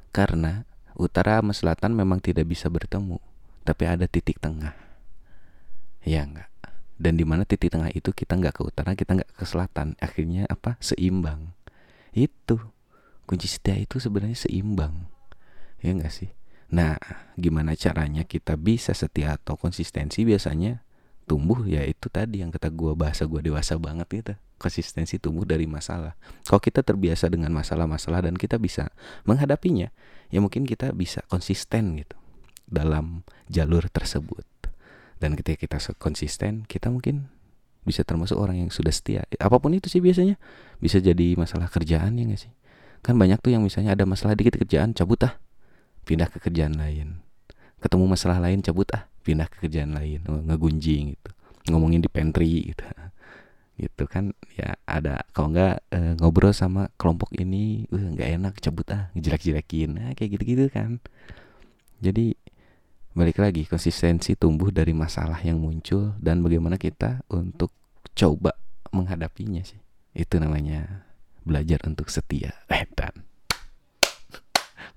Karena 0.09 0.65
utara 0.97 1.45
sama 1.45 1.53
selatan 1.53 1.93
memang 1.93 2.25
tidak 2.25 2.49
bisa 2.49 2.73
bertemu 2.73 3.21
tapi 3.61 3.85
ada 3.85 4.09
titik 4.09 4.41
tengah. 4.41 4.73
Ya 6.09 6.25
enggak 6.25 6.49
dan 6.97 7.21
di 7.21 7.29
mana 7.29 7.45
titik 7.45 7.69
tengah 7.69 7.93
itu 7.93 8.09
kita 8.09 8.41
nggak 8.41 8.57
ke 8.57 8.63
utara 8.65 8.97
kita 8.97 9.21
nggak 9.21 9.37
ke 9.37 9.45
selatan. 9.45 10.01
Akhirnya 10.01 10.49
apa? 10.49 10.81
Seimbang. 10.81 11.53
Itu. 12.17 12.57
Kunci 13.29 13.53
setia 13.53 13.77
itu 13.77 14.01
sebenarnya 14.01 14.49
seimbang. 14.49 15.13
Ya 15.85 15.93
enggak 15.93 16.17
sih 16.17 16.33
nah 16.73 16.97
gimana 17.37 17.77
caranya 17.77 18.25
kita 18.25 18.57
bisa 18.57 18.97
setia 18.97 19.37
atau 19.37 19.61
konsistensi 19.61 20.25
biasanya 20.25 20.81
tumbuh? 21.29 21.63
Ya 21.69 21.85
itu 21.85 22.09
tadi 22.09 22.41
yang 22.41 22.51
kata 22.51 22.73
gue 22.73 22.97
bahasa 22.97 23.29
gue 23.29 23.41
dewasa 23.45 23.77
banget 23.77 24.09
gitu. 24.11 24.35
Konsistensi 24.57 25.19
tumbuh 25.19 25.45
dari 25.45 25.69
masalah. 25.69 26.17
Kalau 26.47 26.63
kita 26.63 26.81
terbiasa 26.81 27.29
dengan 27.29 27.51
masalah-masalah 27.53 28.25
dan 28.25 28.39
kita 28.39 28.57
bisa 28.57 28.89
menghadapinya 29.29 29.91
ya 30.33 30.39
mungkin 30.41 30.65
kita 30.65 30.97
bisa 30.97 31.21
konsisten 31.29 32.01
gitu 32.01 32.17
dalam 32.65 33.27
jalur 33.53 33.85
tersebut. 33.93 34.49
Dan 35.21 35.37
ketika 35.37 35.67
kita 35.69 35.79
konsisten 36.01 36.65
kita 36.67 36.89
mungkin 36.89 37.31
bisa 37.83 38.07
termasuk 38.07 38.39
orang 38.39 38.63
yang 38.63 38.71
sudah 38.71 38.95
setia. 38.95 39.27
Apa 39.43 39.59
pun 39.59 39.75
itu 39.75 39.91
sih 39.91 39.99
biasanya. 39.99 40.39
Bisa 40.79 41.03
jadi 41.03 41.35
masalah 41.35 41.67
kerjaan 41.67 42.15
ya 42.15 42.25
gak 42.31 42.41
sih? 42.49 42.53
Kan 43.03 43.19
banyak 43.19 43.43
tuh 43.43 43.51
yang 43.51 43.67
misalnya 43.67 43.99
ada 43.99 44.07
masalah 44.07 44.39
dikit 44.39 44.55
kerjaan 44.55 44.95
cabut 44.95 45.19
ah 45.27 45.42
pindah 46.03 46.29
ke 46.29 46.39
kerjaan 46.43 46.77
lain. 46.77 47.23
Ketemu 47.83 48.05
masalah 48.07 48.39
lain 48.39 48.63
cabut 48.63 48.87
ah 48.95 49.07
pindah 49.23 49.47
ke 49.47 49.67
kerjaan 49.67 49.95
lain 49.95 50.23
ngegunjing 50.27 51.15
gitu. 51.15 51.31
Ngomongin 51.71 52.03
di 52.03 52.11
pantry 52.11 52.75
gitu. 52.75 52.85
Gitu 53.73 54.05
kan 54.05 54.37
ya 54.55 54.77
ada 54.85 55.25
kalau 55.33 55.49
nggak 55.49 55.77
e, 55.91 55.99
ngobrol 56.21 56.53
sama 56.53 56.93
kelompok 57.01 57.33
ini 57.35 57.89
uh 57.89 58.15
nggak 58.15 58.29
enak 58.39 58.55
cabut 58.61 58.87
ah 58.93 59.09
ngejelek-jelekin. 59.17 59.91
Nah, 59.97 60.13
kayak 60.13 60.39
gitu-gitu 60.39 60.69
kan. 60.71 61.01
Jadi 61.99 62.37
balik 63.17 63.41
lagi 63.41 63.65
konsistensi 63.65 64.37
tumbuh 64.37 64.71
dari 64.71 64.93
masalah 64.93 65.41
yang 65.41 65.59
muncul 65.59 66.15
dan 66.21 66.45
bagaimana 66.45 66.77
kita 66.77 67.25
untuk 67.33 67.73
coba 68.13 68.55
menghadapinya 68.93 69.65
sih. 69.65 69.81
Itu 70.13 70.37
namanya 70.37 71.09
belajar 71.43 71.83
untuk 71.89 72.13
setia 72.13 72.55
eh 72.71 72.87
dan 72.93 73.32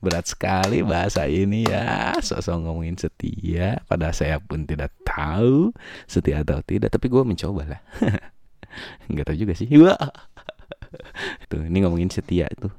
berat 0.06 0.30
sekali 0.30 0.86
bahasa 0.86 1.26
ini 1.26 1.66
ya. 1.66 2.14
Sosok 2.22 2.62
ngomongin 2.62 2.96
setia 3.02 3.82
pada 3.90 4.14
saya 4.14 4.38
pun 4.38 4.70
tidak 4.70 4.94
tahu 5.02 5.74
setia 6.06 6.46
atau 6.46 6.62
tidak 6.62 6.94
tapi 6.94 7.10
gue 7.10 7.26
mencoba 7.26 7.66
lah 7.66 7.82
nggak 9.10 9.26
tahu 9.26 9.38
juga 9.42 9.54
sih. 9.58 9.66
Wah. 9.82 9.98
tuh 11.50 11.66
ini 11.66 11.82
ngomongin 11.82 12.14
setia 12.14 12.46
itu 12.54 12.70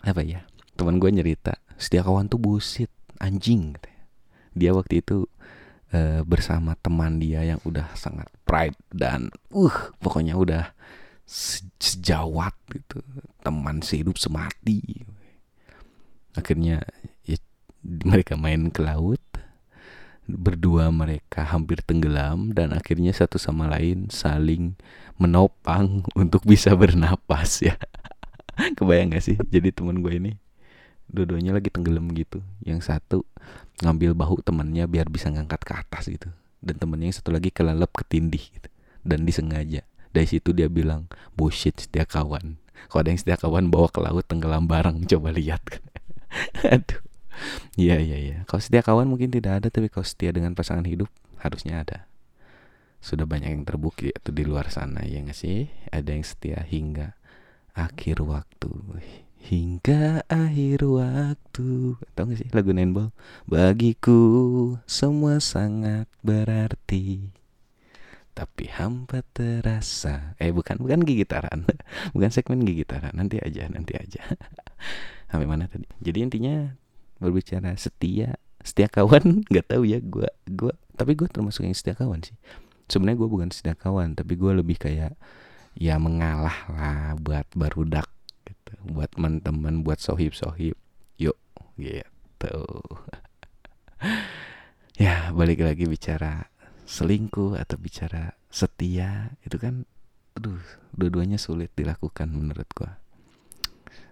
apa 0.00 0.24
ya? 0.24 0.48
Teman 0.80 0.96
gue 0.96 1.12
nyerita 1.12 1.60
setia 1.76 2.00
kawan 2.00 2.32
tuh 2.32 2.40
busit 2.40 2.88
anjing 3.20 3.76
dia 4.56 4.74
waktu 4.74 5.04
itu 5.04 5.28
uh, 5.94 6.22
bersama 6.26 6.74
teman 6.80 7.22
dia 7.22 7.44
yang 7.46 7.60
udah 7.62 7.92
sangat 7.94 8.26
pride 8.42 8.76
dan 8.90 9.30
uh 9.54 9.76
pokoknya 10.02 10.34
udah 10.34 10.74
sejawat 11.28 12.54
gitu. 12.74 12.98
Teman 13.46 13.84
sehidup 13.86 14.18
semati 14.18 15.06
akhirnya 16.34 16.84
ya, 17.26 17.38
mereka 17.84 18.38
main 18.38 18.70
ke 18.70 18.80
laut. 18.82 19.20
Berdua 20.30 20.94
mereka 20.94 21.42
hampir 21.42 21.82
tenggelam 21.82 22.54
dan 22.54 22.70
akhirnya 22.70 23.10
satu 23.10 23.34
sama 23.34 23.66
lain 23.66 24.06
saling 24.14 24.78
menopang 25.18 26.06
untuk 26.20 26.46
bisa 26.46 26.70
bernapas 26.78 27.66
ya. 27.66 27.74
Kebayang 28.78 29.16
gak 29.16 29.24
sih? 29.24 29.36
Jadi 29.50 29.74
temen 29.74 30.04
gue 30.04 30.14
ini 30.14 30.32
dua-duanya 31.10 31.58
lagi 31.58 31.72
tenggelam 31.74 32.06
gitu. 32.14 32.38
Yang 32.62 32.94
satu 32.94 33.26
ngambil 33.82 34.14
bahu 34.14 34.38
temennya 34.46 34.86
biar 34.86 35.10
bisa 35.10 35.26
ngangkat 35.32 35.66
ke 35.66 35.72
atas 35.74 36.06
gitu. 36.06 36.30
Dan 36.62 36.78
temennya 36.78 37.10
yang 37.10 37.18
satu 37.18 37.34
lagi 37.34 37.50
kelelep 37.50 37.90
ketindih 37.90 38.54
gitu. 38.54 38.70
Dan 39.02 39.26
disengaja. 39.26 39.82
Dari 40.14 40.26
situ 40.30 40.54
dia 40.54 40.70
bilang 40.70 41.10
bullshit 41.34 41.74
setia 41.74 42.06
kawan 42.06 42.58
kalau 42.88 43.00
ada 43.04 43.08
yang 43.12 43.20
setia 43.20 43.36
kawan 43.36 43.68
bawa 43.68 43.92
ke 43.92 44.00
laut 44.00 44.24
tenggelam 44.24 44.64
bareng. 44.64 45.04
Coba 45.04 45.34
lihat 45.34 45.60
aduh. 46.74 47.00
Iya 47.78 47.96
iya 48.02 48.16
iya. 48.20 48.36
Kalau 48.44 48.60
setia 48.60 48.84
kawan 48.84 49.08
mungkin 49.08 49.32
tidak 49.32 49.64
ada 49.64 49.68
tapi 49.72 49.88
kalau 49.88 50.04
setia 50.04 50.30
dengan 50.34 50.52
pasangan 50.52 50.84
hidup 50.84 51.08
harusnya 51.40 51.80
ada. 51.80 52.04
Sudah 53.00 53.24
banyak 53.24 53.56
yang 53.56 53.64
terbukti 53.64 54.12
itu 54.12 54.30
di 54.30 54.44
luar 54.44 54.68
sana 54.68 55.00
ya 55.08 55.24
nggak 55.24 55.36
sih? 55.36 55.72
Ada 55.88 56.12
yang 56.12 56.24
setia 56.26 56.60
hingga 56.68 57.16
akhir 57.72 58.20
waktu. 58.20 58.72
Hingga 59.40 60.28
akhir 60.28 60.84
waktu. 60.84 61.96
Tahu 61.96 62.24
gak 62.28 62.38
sih 62.44 62.48
lagu 62.52 62.76
Nenbol 62.76 63.08
bagiku 63.48 64.20
semua 64.84 65.40
sangat 65.40 66.04
berarti 66.20 67.32
tapi 68.32 68.70
hampa 68.70 69.20
terasa. 69.34 70.38
Eh 70.38 70.54
bukan 70.54 70.80
bukan 70.80 71.02
gigitaran. 71.02 71.66
Bukan 72.14 72.30
segmen 72.32 72.62
gigitaran. 72.62 73.12
Nanti 73.12 73.42
aja 73.42 73.68
nanti 73.68 73.98
aja. 73.98 74.22
Sampai 75.30 75.46
mana 75.46 75.66
tadi? 75.66 75.86
Jadi 76.00 76.18
intinya 76.24 76.72
berbicara 77.20 77.74
setia 77.76 78.38
setia 78.62 78.88
kawan. 78.88 79.42
Nggak 79.50 79.66
tahu 79.76 79.82
ya 79.84 79.98
gue 80.00 80.28
gua 80.56 80.72
tapi 80.96 81.16
gue 81.16 81.28
termasuk 81.28 81.66
yang 81.66 81.76
setia 81.76 81.96
kawan 81.96 82.22
sih. 82.24 82.36
Sebenarnya 82.90 83.18
gue 83.20 83.28
bukan 83.30 83.48
setia 83.52 83.74
kawan 83.76 84.16
tapi 84.16 84.36
gue 84.38 84.52
lebih 84.56 84.76
kayak 84.80 85.14
ya 85.78 85.96
mengalah 86.00 86.56
lah 86.72 87.14
buat 87.20 87.46
barudak 87.52 88.08
gitu. 88.46 88.72
Buat 88.88 89.14
teman-teman 89.18 89.84
buat 89.84 90.00
sohib 90.00 90.32
sohib 90.32 90.78
yuk 91.20 91.36
gitu. 91.76 92.56
Ya 95.00 95.32
balik 95.32 95.64
lagi 95.64 95.88
bicara 95.88 96.48
selingkuh 96.90 97.54
atau 97.54 97.78
bicara 97.78 98.34
setia 98.50 99.38
itu 99.46 99.54
kan 99.62 99.86
aduh 100.34 100.58
dua-duanya 100.90 101.38
sulit 101.38 101.70
dilakukan 101.78 102.34
menurut 102.34 102.66
gue 102.74 102.90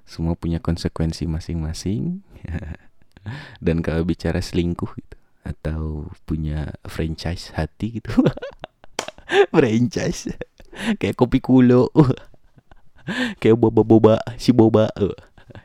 semua 0.06 0.38
punya 0.38 0.62
konsekuensi 0.62 1.26
masing-masing 1.26 2.22
dan 3.64 3.82
kalau 3.82 4.06
bicara 4.06 4.38
selingkuh 4.38 4.94
gitu 4.94 5.18
atau 5.42 6.06
punya 6.22 6.70
franchise 6.86 7.50
hati 7.58 7.98
gitu 7.98 8.14
franchise 9.54 10.30
kayak 11.02 11.18
kopi 11.18 11.42
kulo 11.42 11.90
kayak 13.42 13.58
boba 13.58 13.82
boba 13.82 14.14
si 14.38 14.54
boba 14.54 14.86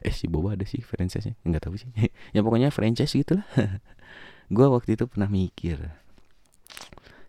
eh 0.01 0.15
si 0.15 0.25
boba 0.25 0.57
ada 0.57 0.65
sih 0.65 0.81
franchise 0.81 1.27
nya 1.27 1.35
nggak 1.43 1.63
tahu 1.67 1.75
sih. 1.75 1.91
Ya 2.31 2.39
pokoknya 2.39 2.71
franchise 2.71 3.19
gitulah. 3.19 3.43
Gue 4.47 4.67
waktu 4.71 4.95
itu 4.95 5.11
pernah 5.11 5.27
mikir 5.27 5.91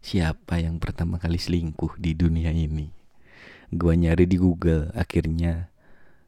siapa 0.05 0.61
yang 0.61 0.77
pertama 0.77 1.17
kali 1.17 1.41
selingkuh 1.41 1.97
di 1.97 2.13
dunia 2.13 2.53
ini? 2.53 2.93
Gue 3.73 3.97
nyari 3.97 4.29
di 4.29 4.37
Google. 4.37 4.93
Akhirnya 4.93 5.73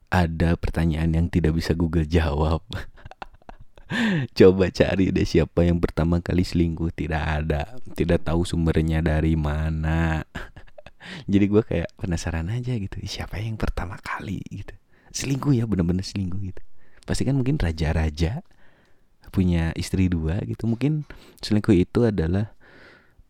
ada 0.09 0.56
pertanyaan 0.56 1.12
yang 1.12 1.26
tidak 1.28 1.61
bisa 1.61 1.76
Google 1.76 2.09
jawab. 2.09 2.64
Coba 4.38 4.73
cari 4.73 5.12
deh 5.12 5.28
siapa 5.28 5.68
yang 5.68 5.76
pertama 5.76 6.25
kali 6.25 6.40
selingkuh. 6.40 6.88
Tidak 6.88 7.21
ada. 7.21 7.76
Tidak 7.92 8.25
tahu 8.25 8.49
sumbernya 8.49 9.04
dari 9.04 9.37
mana. 9.37 10.25
Jadi 11.30 11.45
gue 11.45 11.62
kayak 11.62 11.92
penasaran 12.00 12.49
aja 12.49 12.73
gitu. 12.80 12.97
Siapa 13.04 13.37
yang 13.45 13.61
pertama 13.61 14.00
kali 14.00 14.40
gitu? 14.49 14.73
Selingkuh 15.12 15.52
ya 15.52 15.68
bener-bener 15.68 16.02
selingkuh 16.02 16.40
gitu. 16.49 16.62
Pasti 17.04 17.28
kan 17.28 17.37
mungkin 17.37 17.61
raja-raja 17.61 18.40
Punya 19.37 19.76
istri 19.76 20.09
dua 20.09 20.40
gitu. 20.49 20.64
Mungkin 20.64 21.04
selingkuh 21.45 21.76
itu 21.76 22.09
adalah 22.09 22.55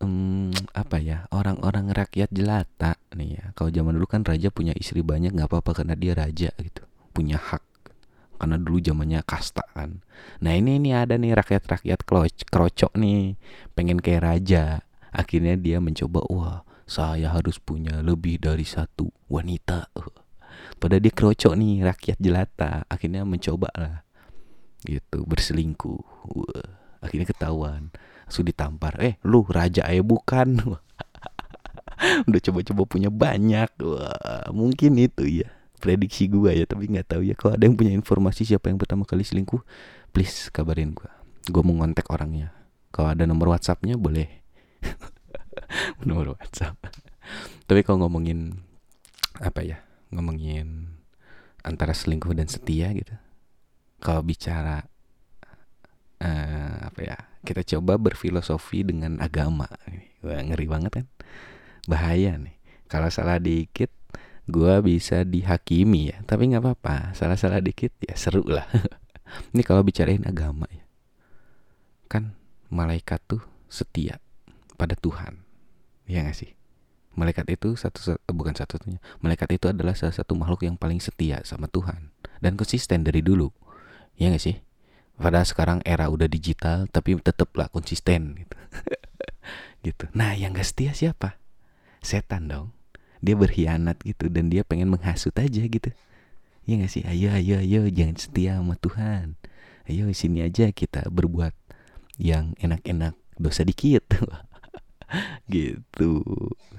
um, 0.02 0.52
apa 0.76 1.00
ya 1.00 1.24
orang-orang 1.32 1.92
rakyat 1.92 2.32
jelata 2.32 3.00
nih 3.14 3.40
ya 3.40 3.44
kalau 3.56 3.70
zaman 3.72 3.96
dulu 3.96 4.06
kan 4.08 4.22
raja 4.22 4.48
punya 4.52 4.76
istri 4.76 5.00
banyak 5.00 5.32
nggak 5.32 5.48
apa-apa 5.48 5.82
karena 5.82 5.94
dia 5.96 6.12
raja 6.12 6.50
gitu 6.56 6.82
punya 7.16 7.40
hak 7.40 7.64
karena 8.36 8.56
dulu 8.60 8.78
zamannya 8.80 9.20
kasta 9.24 9.64
kan. 9.72 10.04
Nah 10.44 10.52
ini 10.52 10.76
ini 10.76 10.92
ada 10.92 11.16
nih 11.16 11.32
rakyat-rakyat 11.32 12.04
kerocok 12.52 12.92
nih 12.94 13.40
pengen 13.72 13.98
kayak 13.98 14.22
raja. 14.22 14.84
Akhirnya 15.10 15.56
dia 15.56 15.80
mencoba 15.80 16.20
wah 16.28 16.60
saya 16.84 17.32
harus 17.32 17.56
punya 17.56 18.04
lebih 18.04 18.38
dari 18.38 18.68
satu 18.68 19.08
wanita. 19.32 19.88
Pada 20.76 20.96
dia 21.00 21.12
kerocok 21.12 21.56
nih 21.56 21.80
rakyat 21.82 22.18
jelata. 22.20 22.84
Akhirnya 22.92 23.24
mencoba 23.24 23.72
lah 23.72 24.04
gitu 24.84 25.24
berselingkuh. 25.24 26.00
Akhirnya 27.00 27.26
ketahuan. 27.26 27.88
Sudah 28.26 28.52
ditampar. 28.52 28.98
Eh 29.02 29.18
lu 29.24 29.46
raja 29.46 29.86
ya 29.86 30.02
bukan. 30.02 30.58
Udah 32.28 32.40
coba-coba 32.42 32.82
punya 32.84 33.08
banyak. 33.08 33.70
Wah, 33.82 34.50
mungkin 34.52 34.98
itu 35.00 35.44
ya. 35.44 35.48
Prediksi 35.76 36.26
gue 36.26 36.56
ya 36.56 36.64
tapi 36.64 36.88
nggak 36.88 37.16
tahu 37.16 37.22
ya. 37.24 37.34
Kalau 37.38 37.54
ada 37.54 37.64
yang 37.64 37.76
punya 37.76 37.92
informasi 37.92 38.48
siapa 38.48 38.72
yang 38.72 38.80
pertama 38.80 39.04
kali 39.04 39.22
selingkuh 39.22 39.60
please 40.10 40.48
kabarin 40.48 40.96
gue 40.96 41.10
gue 41.46 41.62
mau 41.62 41.74
ngontek 41.82 42.10
orangnya. 42.10 42.50
Kalau 42.90 43.14
ada 43.14 43.22
nomor 43.28 43.54
WhatsAppnya 43.54 43.94
boleh. 43.98 44.26
Nomor 46.06 46.38
WhatsApp. 46.38 46.78
Tapi 47.66 47.80
kalau 47.82 48.06
ngomongin 48.06 48.54
apa 49.42 49.60
ya 49.66 49.82
ngomongin 50.14 50.96
antara 51.66 51.90
selingkuh 51.90 52.30
dan 52.36 52.46
setia 52.46 52.94
gitu. 52.94 53.14
Kalau 53.98 54.22
bicara 54.22 54.86
uh, 56.22 56.76
apa 56.86 57.00
ya 57.02 57.16
kita 57.46 57.62
coba 57.62 57.94
berfilosofi 57.94 58.82
dengan 58.82 59.22
agama. 59.22 59.70
Wah, 60.26 60.42
ngeri 60.42 60.66
banget 60.66 60.92
kan? 61.02 61.06
Bahaya 61.86 62.34
nih. 62.34 62.58
Kalau 62.90 63.06
salah 63.14 63.38
dikit 63.38 63.94
gue 64.50 64.74
bisa 64.82 65.22
dihakimi 65.22 66.10
ya. 66.10 66.18
Tapi 66.26 66.50
nggak 66.50 66.62
apa-apa. 66.66 67.14
Salah-salah 67.14 67.62
dikit 67.62 67.94
ya 68.02 68.18
seru 68.18 68.42
lah. 68.42 68.66
Ini 69.54 69.62
kalau 69.62 69.86
bicarain 69.86 70.26
agama 70.26 70.66
ya. 70.74 70.82
Kan 72.10 72.34
malaikat 72.66 73.22
tuh 73.30 73.42
setia 73.70 74.18
pada 74.74 74.98
Tuhan. 74.98 75.46
Ya 76.10 76.26
gak 76.26 76.38
sih? 76.38 76.54
Malaikat 77.18 77.48
itu 77.50 77.74
satu, 77.74 78.14
eh, 78.14 78.34
bukan 78.34 78.54
satu-satunya. 78.54 79.02
Malaikat 79.18 79.58
itu 79.58 79.66
adalah 79.66 79.98
salah 79.98 80.14
satu 80.14 80.38
makhluk 80.38 80.62
yang 80.62 80.78
paling 80.78 81.02
setia 81.02 81.42
sama 81.42 81.66
Tuhan. 81.66 82.14
Dan 82.38 82.54
konsisten 82.54 83.02
dari 83.02 83.22
dulu. 83.22 83.50
Ya 84.14 84.30
gak 84.30 84.42
sih 84.42 84.65
pada 85.16 85.40
sekarang 85.42 85.80
era 85.82 86.12
udah 86.12 86.28
digital 86.28 86.88
tapi 86.92 87.16
tetaplah 87.20 87.68
konsisten 87.72 88.36
gitu. 88.36 88.56
Gitu. 89.86 90.10
Nah 90.18 90.34
yang 90.34 90.50
gak 90.50 90.66
setia 90.66 90.90
siapa? 90.90 91.38
Setan 92.02 92.50
dong. 92.50 92.74
Dia 93.22 93.38
berkhianat 93.38 94.02
gitu 94.02 94.26
dan 94.26 94.50
dia 94.50 94.66
pengen 94.66 94.90
menghasut 94.90 95.30
aja 95.38 95.62
gitu. 95.62 95.94
Ya 96.66 96.74
nggak 96.74 96.90
sih? 96.90 97.06
Ayo 97.06 97.30
ayo 97.30 97.62
ayo 97.62 97.86
jangan 97.86 98.18
setia 98.18 98.58
sama 98.58 98.74
Tuhan. 98.74 99.38
Ayo 99.86 100.10
sini 100.10 100.42
aja 100.42 100.74
kita 100.74 101.06
berbuat 101.06 101.54
yang 102.18 102.58
enak-enak 102.58 103.14
dosa 103.38 103.62
dikit. 103.62 104.04
Gitu. 105.46 106.26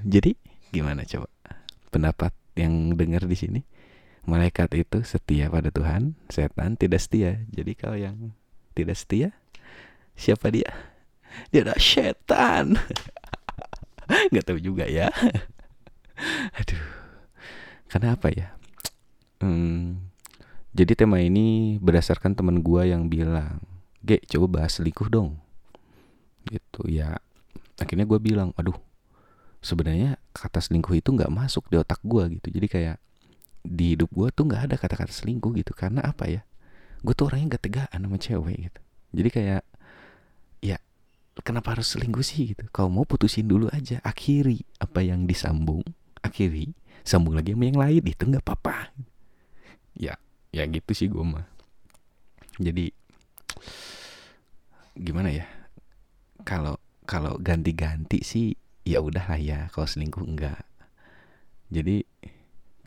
Jadi 0.04 0.36
gimana 0.76 1.08
coba? 1.08 1.32
Pendapat 1.88 2.36
yang 2.60 2.92
dengar 3.00 3.24
di 3.24 3.40
sini 3.40 3.64
malaikat 4.28 4.70
itu 4.76 5.02
setia 5.08 5.48
pada 5.48 5.72
Tuhan 5.72 6.14
setan 6.28 6.76
tidak 6.76 7.00
setia 7.00 7.42
jadi 7.50 7.72
kalau 7.74 7.98
yang 7.98 8.36
tidak 8.76 9.00
setia 9.00 9.32
siapa 10.20 10.52
dia 10.52 10.70
dia 11.50 11.64
adalah 11.64 11.80
setan 11.80 12.76
nggak 14.30 14.46
tahu 14.46 14.60
juga 14.60 14.84
ya 14.86 15.08
Aduh. 16.60 16.86
Karena 17.88 18.18
apa 18.18 18.28
ya? 18.34 18.58
Hmm, 19.40 20.10
jadi 20.74 20.98
tema 20.98 21.22
ini 21.22 21.78
berdasarkan 21.80 22.34
teman 22.34 22.60
gua 22.66 22.84
yang 22.84 23.08
bilang, 23.08 23.62
"Ge, 24.02 24.20
coba 24.28 24.62
bahas 24.62 24.82
selingkuh 24.82 25.08
dong." 25.08 25.38
Gitu 26.50 26.82
ya. 26.90 27.22
Akhirnya 27.78 28.10
gua 28.10 28.18
bilang, 28.18 28.52
"Aduh, 28.58 28.76
sebenarnya 29.62 30.18
kata 30.34 30.60
selingkuh 30.60 30.98
itu 30.98 31.14
nggak 31.14 31.32
masuk 31.32 31.70
di 31.70 31.78
otak 31.78 32.02
gua 32.02 32.28
gitu. 32.28 32.50
Jadi 32.50 32.68
kayak 32.68 32.98
di 33.68 34.00
hidup 34.00 34.10
gua 34.16 34.32
tuh 34.32 34.48
nggak 34.48 34.72
ada 34.72 34.76
kata-kata 34.80 35.12
selingkuh 35.12 35.52
gitu. 35.60 35.76
Karena 35.76 36.08
apa 36.08 36.32
ya? 36.32 36.42
Gue 37.04 37.14
tuh 37.14 37.30
orangnya 37.30 37.56
gak 37.56 37.70
tegaan 37.70 38.00
sama 38.02 38.18
cewek 38.18 38.58
gitu. 38.58 38.82
Jadi 39.14 39.30
kayak 39.30 39.64
ya 40.66 40.78
kenapa 41.46 41.78
harus 41.78 41.94
selingkuh 41.94 42.26
sih 42.26 42.56
gitu? 42.56 42.66
Kalau 42.74 42.90
mau 42.90 43.06
putusin 43.06 43.46
dulu 43.46 43.70
aja, 43.70 44.02
akhiri 44.02 44.66
apa 44.82 45.06
yang 45.06 45.30
disambung 45.30 45.86
akhiri 46.28 46.74
sambung 47.08 47.40
lagi 47.40 47.56
sama 47.56 47.64
yang 47.64 47.80
lain 47.80 48.04
itu 48.04 48.24
nggak 48.28 48.44
apa-apa 48.44 48.92
ya 49.96 50.20
ya 50.52 50.64
gitu 50.68 50.92
sih 50.92 51.08
gue 51.08 51.24
mah 51.24 51.48
jadi 52.60 52.92
gimana 55.00 55.32
ya 55.32 55.48
kalau 56.44 56.76
kalau 57.08 57.40
ganti-ganti 57.40 58.22
sih 58.28 58.60
ya 58.84 59.00
udah 59.00 59.24
lah 59.24 59.40
ya 59.40 59.60
kalau 59.72 59.88
selingkuh 59.88 60.26
enggak 60.28 60.68
jadi 61.72 62.04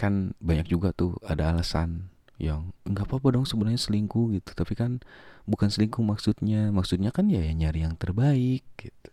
kan 0.01 0.33
banyak 0.41 0.73
juga 0.73 0.97
tuh 0.97 1.21
ada 1.29 1.53
alasan 1.53 2.09
yang 2.41 2.73
nggak 2.89 3.05
apa-apa 3.05 3.37
dong 3.37 3.45
sebenarnya 3.45 3.77
selingkuh 3.77 4.33
gitu. 4.33 4.57
Tapi 4.57 4.73
kan 4.73 5.05
bukan 5.45 5.69
selingkuh 5.69 6.01
maksudnya. 6.01 6.73
Maksudnya 6.73 7.13
kan 7.13 7.29
ya, 7.29 7.45
ya 7.45 7.53
nyari 7.53 7.85
yang 7.85 8.01
terbaik 8.01 8.65
gitu. 8.81 9.11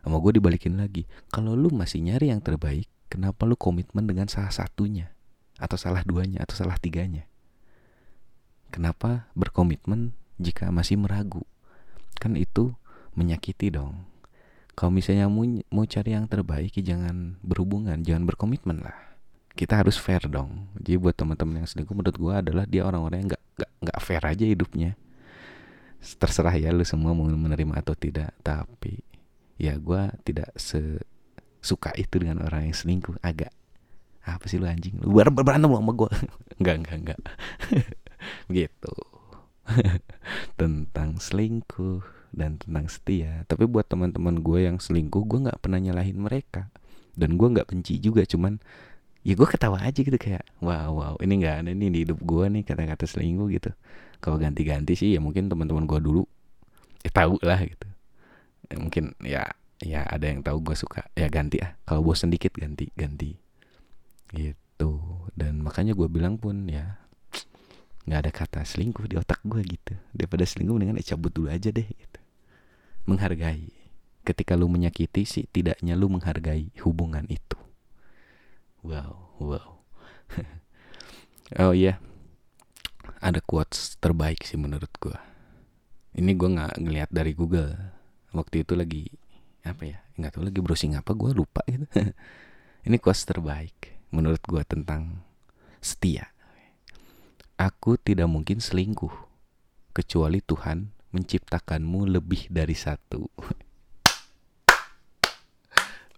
Sama 0.00 0.16
gue 0.16 0.40
dibalikin 0.40 0.80
lagi. 0.80 1.04
Kalau 1.28 1.52
lu 1.52 1.68
masih 1.68 2.00
nyari 2.00 2.32
yang 2.32 2.40
terbaik 2.40 2.88
kenapa 3.12 3.44
lu 3.44 3.52
komitmen 3.60 4.08
dengan 4.08 4.32
salah 4.32 4.48
satunya? 4.48 5.12
Atau 5.60 5.76
salah 5.76 6.00
duanya 6.08 6.40
atau 6.40 6.56
salah 6.56 6.80
tiganya? 6.80 7.28
Kenapa 8.72 9.28
berkomitmen 9.36 10.16
jika 10.40 10.72
masih 10.72 10.96
meragu? 10.96 11.44
Kan 12.16 12.32
itu 12.40 12.72
menyakiti 13.12 13.68
dong. 13.68 14.08
Kalau 14.72 14.88
misalnya 14.88 15.28
mau, 15.28 15.44
mau 15.68 15.84
cari 15.84 16.16
yang 16.16 16.24
terbaik 16.24 16.72
ya 16.80 16.96
jangan 16.96 17.36
berhubungan 17.44 18.00
jangan 18.00 18.24
berkomitmen 18.24 18.80
lah 18.80 19.09
kita 19.54 19.82
harus 19.82 19.98
fair 19.98 20.22
dong. 20.30 20.70
Jadi 20.78 20.96
buat 20.96 21.14
teman-teman 21.14 21.64
yang 21.64 21.68
selingkuh 21.68 21.94
menurut 21.94 22.16
gue 22.16 22.34
adalah 22.34 22.64
dia 22.66 22.86
orang-orang 22.86 23.26
yang 23.26 23.28
nggak 23.34 23.44
nggak 23.58 23.70
nggak 23.82 23.98
fair 24.02 24.22
aja 24.22 24.44
hidupnya. 24.46 24.90
Terserah 26.00 26.56
ya 26.56 26.72
lu 26.72 26.86
semua 26.86 27.12
mau 27.12 27.26
menerima 27.26 27.82
atau 27.82 27.92
tidak. 27.98 28.32
Tapi 28.40 29.02
ya 29.60 29.76
gue 29.76 30.02
tidak 30.24 30.54
sesuka 30.56 31.92
itu 31.98 32.22
dengan 32.22 32.46
orang 32.46 32.70
yang 32.70 32.76
selingkuh. 32.76 33.20
Agak 33.20 33.52
apa 34.24 34.44
sih 34.46 34.60
lu 34.60 34.68
anjing? 34.68 35.00
Lu 35.02 35.12
ber 35.12 35.28
berantem 35.32 35.68
sama 35.68 35.92
gue 35.92 36.10
enggak 36.60 36.74
enggak 36.80 36.96
enggak 37.02 37.20
gitu. 38.56 38.94
Tentang 40.60 41.18
selingkuh 41.18 42.02
dan 42.30 42.62
tentang 42.62 42.86
setia. 42.86 43.42
Tapi 43.50 43.66
buat 43.66 43.86
teman-teman 43.90 44.38
gue 44.38 44.66
yang 44.70 44.78
selingkuh 44.78 45.26
gue 45.26 45.38
nggak 45.50 45.60
pernah 45.62 45.82
nyalahin 45.82 46.18
mereka. 46.18 46.70
Dan 47.18 47.34
gue 47.34 47.48
nggak 47.50 47.68
benci 47.68 47.98
juga 47.98 48.22
cuman 48.22 48.62
ya 49.20 49.36
gue 49.36 49.48
ketawa 49.48 49.84
aja 49.84 50.00
gitu 50.00 50.16
kayak 50.16 50.44
wow 50.64 50.96
wow 50.96 51.14
ini 51.20 51.44
nggak 51.44 51.56
ada 51.64 51.70
nih 51.76 51.90
di 51.92 51.98
hidup 52.08 52.18
gue 52.24 52.44
nih 52.48 52.62
kata-kata 52.64 53.04
selingkuh 53.04 53.48
gitu. 53.52 53.70
Kalau 54.20 54.36
ganti-ganti 54.36 54.96
sih 54.96 55.16
ya 55.16 55.20
mungkin 55.20 55.48
teman-teman 55.48 55.84
gue 55.84 56.00
dulu 56.00 56.22
eh 57.04 57.12
tahu 57.12 57.36
lah 57.44 57.60
gitu. 57.60 57.88
Ya, 58.68 58.76
mungkin 58.80 59.04
ya 59.24 59.44
ya 59.80 60.04
ada 60.04 60.24
yang 60.28 60.40
tahu 60.44 60.60
gue 60.64 60.76
suka 60.76 61.08
ya 61.16 61.28
ganti 61.28 61.60
ah. 61.60 61.76
Kalau 61.84 62.00
bosan 62.04 62.32
dikit 62.32 62.56
ganti 62.56 62.88
ganti. 62.96 63.36
Gitu. 64.32 64.92
Dan 65.36 65.60
makanya 65.60 65.92
gue 65.92 66.08
bilang 66.08 66.40
pun 66.40 66.68
ya 66.68 67.00
nggak 68.08 68.20
ada 68.24 68.30
kata 68.32 68.60
selingkuh 68.64 69.04
di 69.04 69.20
otak 69.20 69.44
gue 69.44 69.60
gitu. 69.64 69.96
Daripada 70.16 70.48
selingkuh 70.48 70.80
mendingan 70.80 70.96
ya 71.00 71.16
cabut 71.16 71.32
dulu 71.32 71.52
aja 71.52 71.68
deh 71.68 71.84
gitu. 71.84 72.20
Menghargai. 73.04 73.68
Ketika 74.20 74.56
lu 74.56 74.68
menyakiti 74.68 75.24
sih 75.24 75.44
tidaknya 75.48 75.96
lu 75.96 76.08
menghargai 76.12 76.72
hubungan 76.84 77.24
itu 77.28 77.56
wow 78.84 79.16
wow. 79.38 79.68
Oh 81.58 81.74
iya. 81.74 81.98
Ada 83.18 83.42
quotes 83.42 83.98
terbaik 83.98 84.46
sih 84.46 84.54
menurut 84.54 84.94
gue 85.02 85.18
ini 86.16 86.34
gue 86.34 86.48
nggak 86.50 86.82
ngelihat 86.82 87.10
dari 87.10 87.32
Google. 87.36 87.76
Waktu 88.34 88.66
itu 88.66 88.74
lagi 88.74 89.06
apa 89.60 89.84
ya 89.84 90.00
nggak 90.16 90.32
tahu 90.34 90.48
lagi 90.48 90.60
browsing 90.62 90.98
apa 90.98 91.14
gue 91.14 91.30
lupa 91.34 91.62
gitu. 91.70 91.86
Ini 92.86 92.96
quotes 92.96 93.28
terbaik 93.28 94.00
menurut 94.10 94.42
gue 94.42 94.62
tentang 94.64 95.22
setia. 95.78 96.32
Aku 97.60 98.00
tidak 98.00 98.26
mungkin 98.26 98.58
selingkuh 98.58 99.12
kecuali 99.92 100.40
Tuhan 100.40 100.88
menciptakanmu 101.12 102.08
lebih 102.08 102.48
dari 102.48 102.72
satu. 102.72 103.28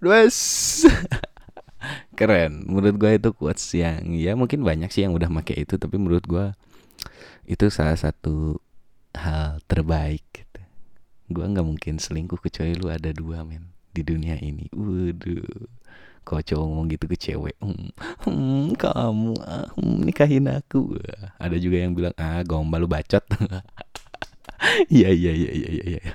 Dues. 0.03 0.83
Keren. 2.19 2.67
Menurut 2.69 2.97
gue 2.99 3.11
itu 3.19 3.31
quotes 3.35 3.67
yang 3.75 4.15
ya 4.15 4.37
mungkin 4.39 4.63
banyak 4.63 4.91
sih 4.93 5.07
yang 5.07 5.15
udah 5.17 5.29
make 5.33 5.55
itu 5.55 5.77
tapi 5.77 5.99
menurut 5.99 6.25
gue 6.27 6.47
itu 7.49 7.67
salah 7.69 7.99
satu 7.99 8.61
hal 9.17 9.61
terbaik 9.67 10.25
gitu. 10.31 10.61
Gue 11.33 11.45
nggak 11.45 11.67
mungkin 11.67 11.99
selingkuh 11.99 12.39
kecuali 12.39 12.77
lu 12.77 12.93
ada 12.93 13.11
dua 13.11 13.43
men 13.43 13.73
di 13.93 14.03
dunia 14.05 14.39
ini. 14.41 14.71
Waduh 14.73 15.69
kalau 16.23 16.43
cowok 16.43 16.65
ngomong 16.71 16.87
gitu 16.95 17.05
ke 17.11 17.17
cewek 17.19 17.57
hmm, 17.59 17.91
hmm, 18.23 18.79
kamu 18.79 19.35
ah, 19.43 19.67
hmm, 19.75 20.07
nikahin 20.07 20.47
aku 20.47 20.95
ada 21.39 21.57
juga 21.59 21.83
yang 21.83 21.93
bilang 21.99 22.15
ah 22.15 22.41
gombal 22.47 22.87
lu 22.87 22.89
bacot 22.89 23.23
iya 24.87 25.11
iya 25.11 25.33
iya 25.35 25.51
iya 25.51 25.71
iya 25.71 25.99
ya. 25.99 26.15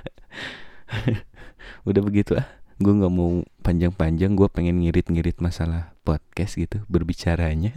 udah 1.88 2.00
begitu 2.00 2.40
ah 2.40 2.57
gue 2.78 2.92
nggak 2.94 3.10
mau 3.10 3.42
panjang-panjang 3.66 4.38
gue 4.38 4.48
pengen 4.48 4.78
ngirit-ngirit 4.78 5.42
masalah 5.42 5.92
podcast 6.06 6.54
gitu 6.54 6.86
berbicaranya. 6.86 7.74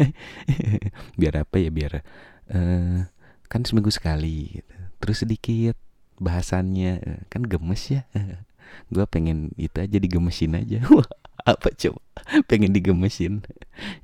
Biar 1.20 1.42
apa 1.42 1.58
ya 1.58 1.74
biar 1.74 2.06
uh, 2.54 3.10
kan 3.52 3.62
seminggu 3.68 3.92
sekali 3.92 4.62
gitu. 4.62 4.76
terus 5.02 5.26
sedikit 5.26 5.76
bahasannya 6.22 7.26
kan 7.28 7.42
gemes 7.44 7.90
ya. 7.90 8.06
Gue 8.94 9.04
pengen 9.04 9.52
itu 9.60 9.76
aja 9.84 9.98
digemesin 10.00 10.56
aja. 10.56 10.80
Apa 11.52 11.74
coba? 11.76 12.00
Pengen 12.48 12.72
digemesin. 12.72 13.44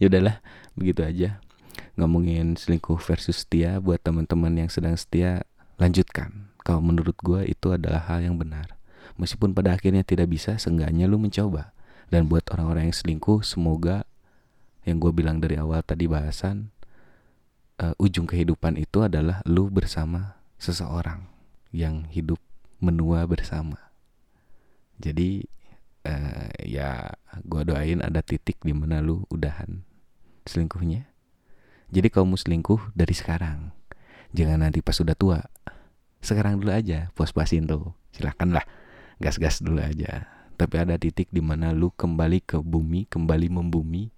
Ya 0.02 0.12
udahlah 0.12 0.44
begitu 0.76 1.08
aja. 1.08 1.40
Ngomongin 1.96 2.60
selingkuh 2.60 3.00
versus 3.00 3.46
setia 3.46 3.80
buat 3.80 4.02
teman-teman 4.04 4.66
yang 4.66 4.70
sedang 4.74 4.98
setia 5.00 5.48
lanjutkan. 5.80 6.52
Kalau 6.68 6.84
menurut 6.84 7.16
gue 7.24 7.48
itu 7.48 7.72
adalah 7.72 8.04
hal 8.12 8.28
yang 8.28 8.36
benar 8.36 8.77
meskipun 9.18 9.52
pada 9.52 9.74
akhirnya 9.76 10.06
tidak 10.06 10.32
bisa 10.32 10.56
seenggaknya 10.62 11.10
lu 11.10 11.18
mencoba. 11.18 11.74
Dan 12.08 12.32
buat 12.32 12.48
orang-orang 12.56 12.88
yang 12.88 12.96
selingkuh 12.96 13.44
semoga 13.44 14.08
yang 14.88 15.04
gue 15.04 15.12
bilang 15.12 15.44
dari 15.44 15.60
awal 15.60 15.84
tadi 15.84 16.08
bahasan 16.08 16.72
uh, 17.84 17.92
ujung 18.00 18.24
kehidupan 18.24 18.80
itu 18.80 19.04
adalah 19.04 19.44
lu 19.44 19.68
bersama 19.68 20.40
seseorang 20.56 21.28
yang 21.76 22.08
hidup 22.08 22.40
menua 22.80 23.28
bersama. 23.28 23.76
Jadi 24.98 25.44
uh, 26.08 26.50
ya 26.64 27.12
gue 27.44 27.62
doain 27.68 28.00
ada 28.00 28.24
titik 28.24 28.64
di 28.64 28.72
mana 28.72 29.04
lu 29.04 29.28
udahan 29.28 29.84
selingkuhnya. 30.48 31.12
Jadi 31.92 32.08
kalau 32.08 32.32
mau 32.32 32.40
selingkuh 32.40 32.96
dari 32.96 33.12
sekarang 33.12 33.76
jangan 34.32 34.64
nanti 34.64 34.80
pas 34.80 34.96
sudah 34.96 35.14
tua. 35.14 35.44
Sekarang 36.24 36.64
dulu 36.64 36.72
aja 36.72 37.12
puas-puasin 37.14 37.68
tuh. 37.68 37.92
Silahkan 38.16 38.50
lah 38.50 38.66
gas-gas 39.18 39.62
dulu 39.62 39.82
aja. 39.82 40.30
Tapi 40.58 40.76
ada 40.82 40.98
titik 40.98 41.30
di 41.30 41.42
mana 41.42 41.70
lu 41.70 41.94
kembali 41.94 42.42
ke 42.42 42.58
bumi 42.58 43.06
kembali 43.06 43.48
membumi 43.54 44.10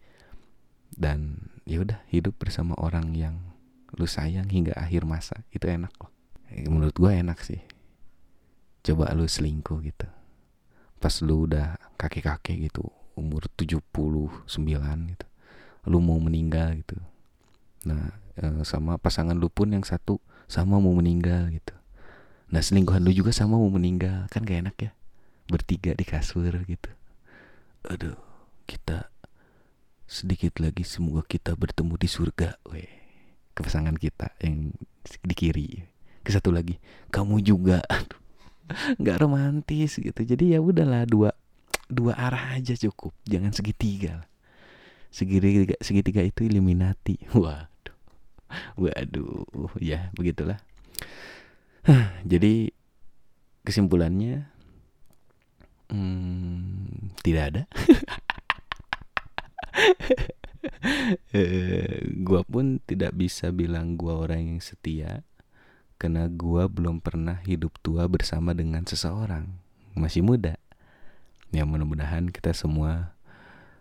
dan 0.96 1.52
ya 1.68 1.84
udah 1.84 2.00
hidup 2.08 2.40
bersama 2.40 2.76
orang 2.80 3.12
yang 3.12 3.36
lu 3.96 4.08
sayang 4.08 4.48
hingga 4.48 4.76
akhir 4.80 5.04
masa. 5.04 5.44
Itu 5.52 5.68
enak 5.68 5.92
loh. 6.00 6.12
Menurut 6.50 6.96
gue 6.96 7.12
enak 7.12 7.40
sih. 7.44 7.60
Coba 8.84 9.12
lu 9.12 9.28
selingkuh 9.28 9.84
gitu. 9.84 10.08
Pas 11.00 11.14
lu 11.24 11.48
udah 11.48 11.76
kakek-kakek 12.00 12.72
gitu 12.72 12.88
umur 13.20 13.52
79 13.60 14.00
gitu 15.12 15.28
lu 15.88 16.00
mau 16.04 16.20
meninggal 16.20 16.76
gitu. 16.80 16.96
Nah 17.88 18.16
e, 18.36 18.64
sama 18.68 18.96
pasangan 18.96 19.36
lu 19.36 19.52
pun 19.52 19.72
yang 19.72 19.84
satu 19.84 20.20
sama 20.48 20.80
mau 20.80 20.92
meninggal 20.96 21.52
gitu 21.52 21.79
nah 22.50 22.62
selingkuhan 22.62 23.06
lu 23.06 23.14
juga 23.14 23.34
sama 23.34 23.58
mau 23.58 23.70
meninggal. 23.70 24.26
Kan 24.34 24.46
gak 24.46 24.60
enak 24.66 24.78
ya. 24.78 24.92
Bertiga 25.50 25.94
di 25.94 26.06
kasur 26.06 26.54
gitu. 26.66 26.92
Aduh 27.90 28.18
kita 28.70 29.10
sedikit 30.10 30.58
lagi 30.62 30.86
semoga 30.86 31.26
kita 31.26 31.54
bertemu 31.54 31.94
di 31.98 32.10
surga. 32.10 32.58
Weh 32.70 32.90
ke 33.54 33.60
pasangan 33.66 33.96
kita 33.98 34.34
yang 34.42 34.74
di 35.26 35.34
kiri. 35.38 35.70
Ke 36.26 36.30
satu 36.34 36.54
lagi. 36.54 36.78
Kamu 37.14 37.42
juga. 37.42 37.82
Aduh 37.94 38.20
nggak 39.02 39.18
romantis 39.22 39.98
gitu. 39.98 40.22
Jadi 40.22 40.54
ya 40.54 40.62
udahlah 40.62 41.06
dua 41.10 41.34
dua 41.90 42.14
arah 42.14 42.58
aja 42.58 42.78
cukup. 42.78 43.14
Jangan 43.26 43.54
segitiga 43.54 44.30
segitiga 45.10 45.74
segitiga 45.82 46.22
itu 46.22 46.46
Illuminati. 46.46 47.18
Waduh 47.34 47.98
waduh. 48.78 49.70
Ya 49.78 50.10
begitulah 50.18 50.58
jadi 52.32 52.74
kesimpulannya 53.64 54.50
hmm, 55.92 57.16
tidak 57.22 57.44
ada. 57.54 57.64
Eh, 61.32 62.04
gua 62.20 62.44
pun 62.44 62.84
tidak 62.84 63.16
bisa 63.16 63.52
bilang 63.56 63.96
gua 63.96 64.28
orang 64.28 64.56
yang 64.56 64.60
setia 64.60 65.24
karena 65.96 66.28
gua 66.28 66.68
belum 66.68 67.00
pernah 67.00 67.40
hidup 67.48 67.80
tua 67.80 68.08
bersama 68.12 68.52
dengan 68.52 68.84
seseorang. 68.84 69.48
Masih 69.96 70.20
muda. 70.20 70.60
Ya 71.56 71.64
mudah-mudahan 71.64 72.30
kita 72.32 72.52
semua 72.52 73.16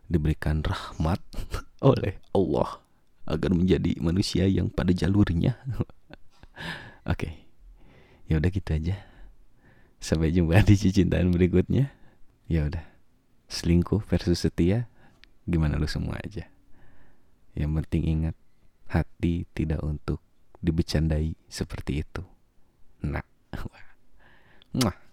diberikan 0.06 0.62
rahmat 0.62 1.18
oleh 1.90 2.16
Allah 2.32 2.80
agar 3.28 3.52
menjadi 3.52 3.98
manusia 4.00 4.46
yang 4.48 4.72
pada 4.72 4.94
jalurnya. 4.94 5.58
Oke. 5.68 5.90
okay. 7.04 7.47
Ya 8.28 8.38
udah 8.38 8.50
gitu 8.52 8.70
aja. 8.76 8.96
Sampai 9.98 10.30
jumpa 10.30 10.62
di 10.62 10.76
cintaan 10.76 11.34
berikutnya. 11.34 11.90
Ya 12.46 12.68
udah. 12.68 12.84
Selingkuh 13.48 14.04
versus 14.04 14.44
setia 14.44 14.86
gimana 15.48 15.80
lu 15.80 15.88
semua 15.88 16.20
aja? 16.20 16.46
Yang 17.56 17.70
penting 17.82 18.02
ingat 18.04 18.36
hati 18.92 19.48
tidak 19.56 19.80
untuk 19.80 20.20
dibecandai 20.60 21.34
seperti 21.48 22.04
itu. 22.04 22.22
Nah, 23.02 23.24
Mwah. 24.76 25.07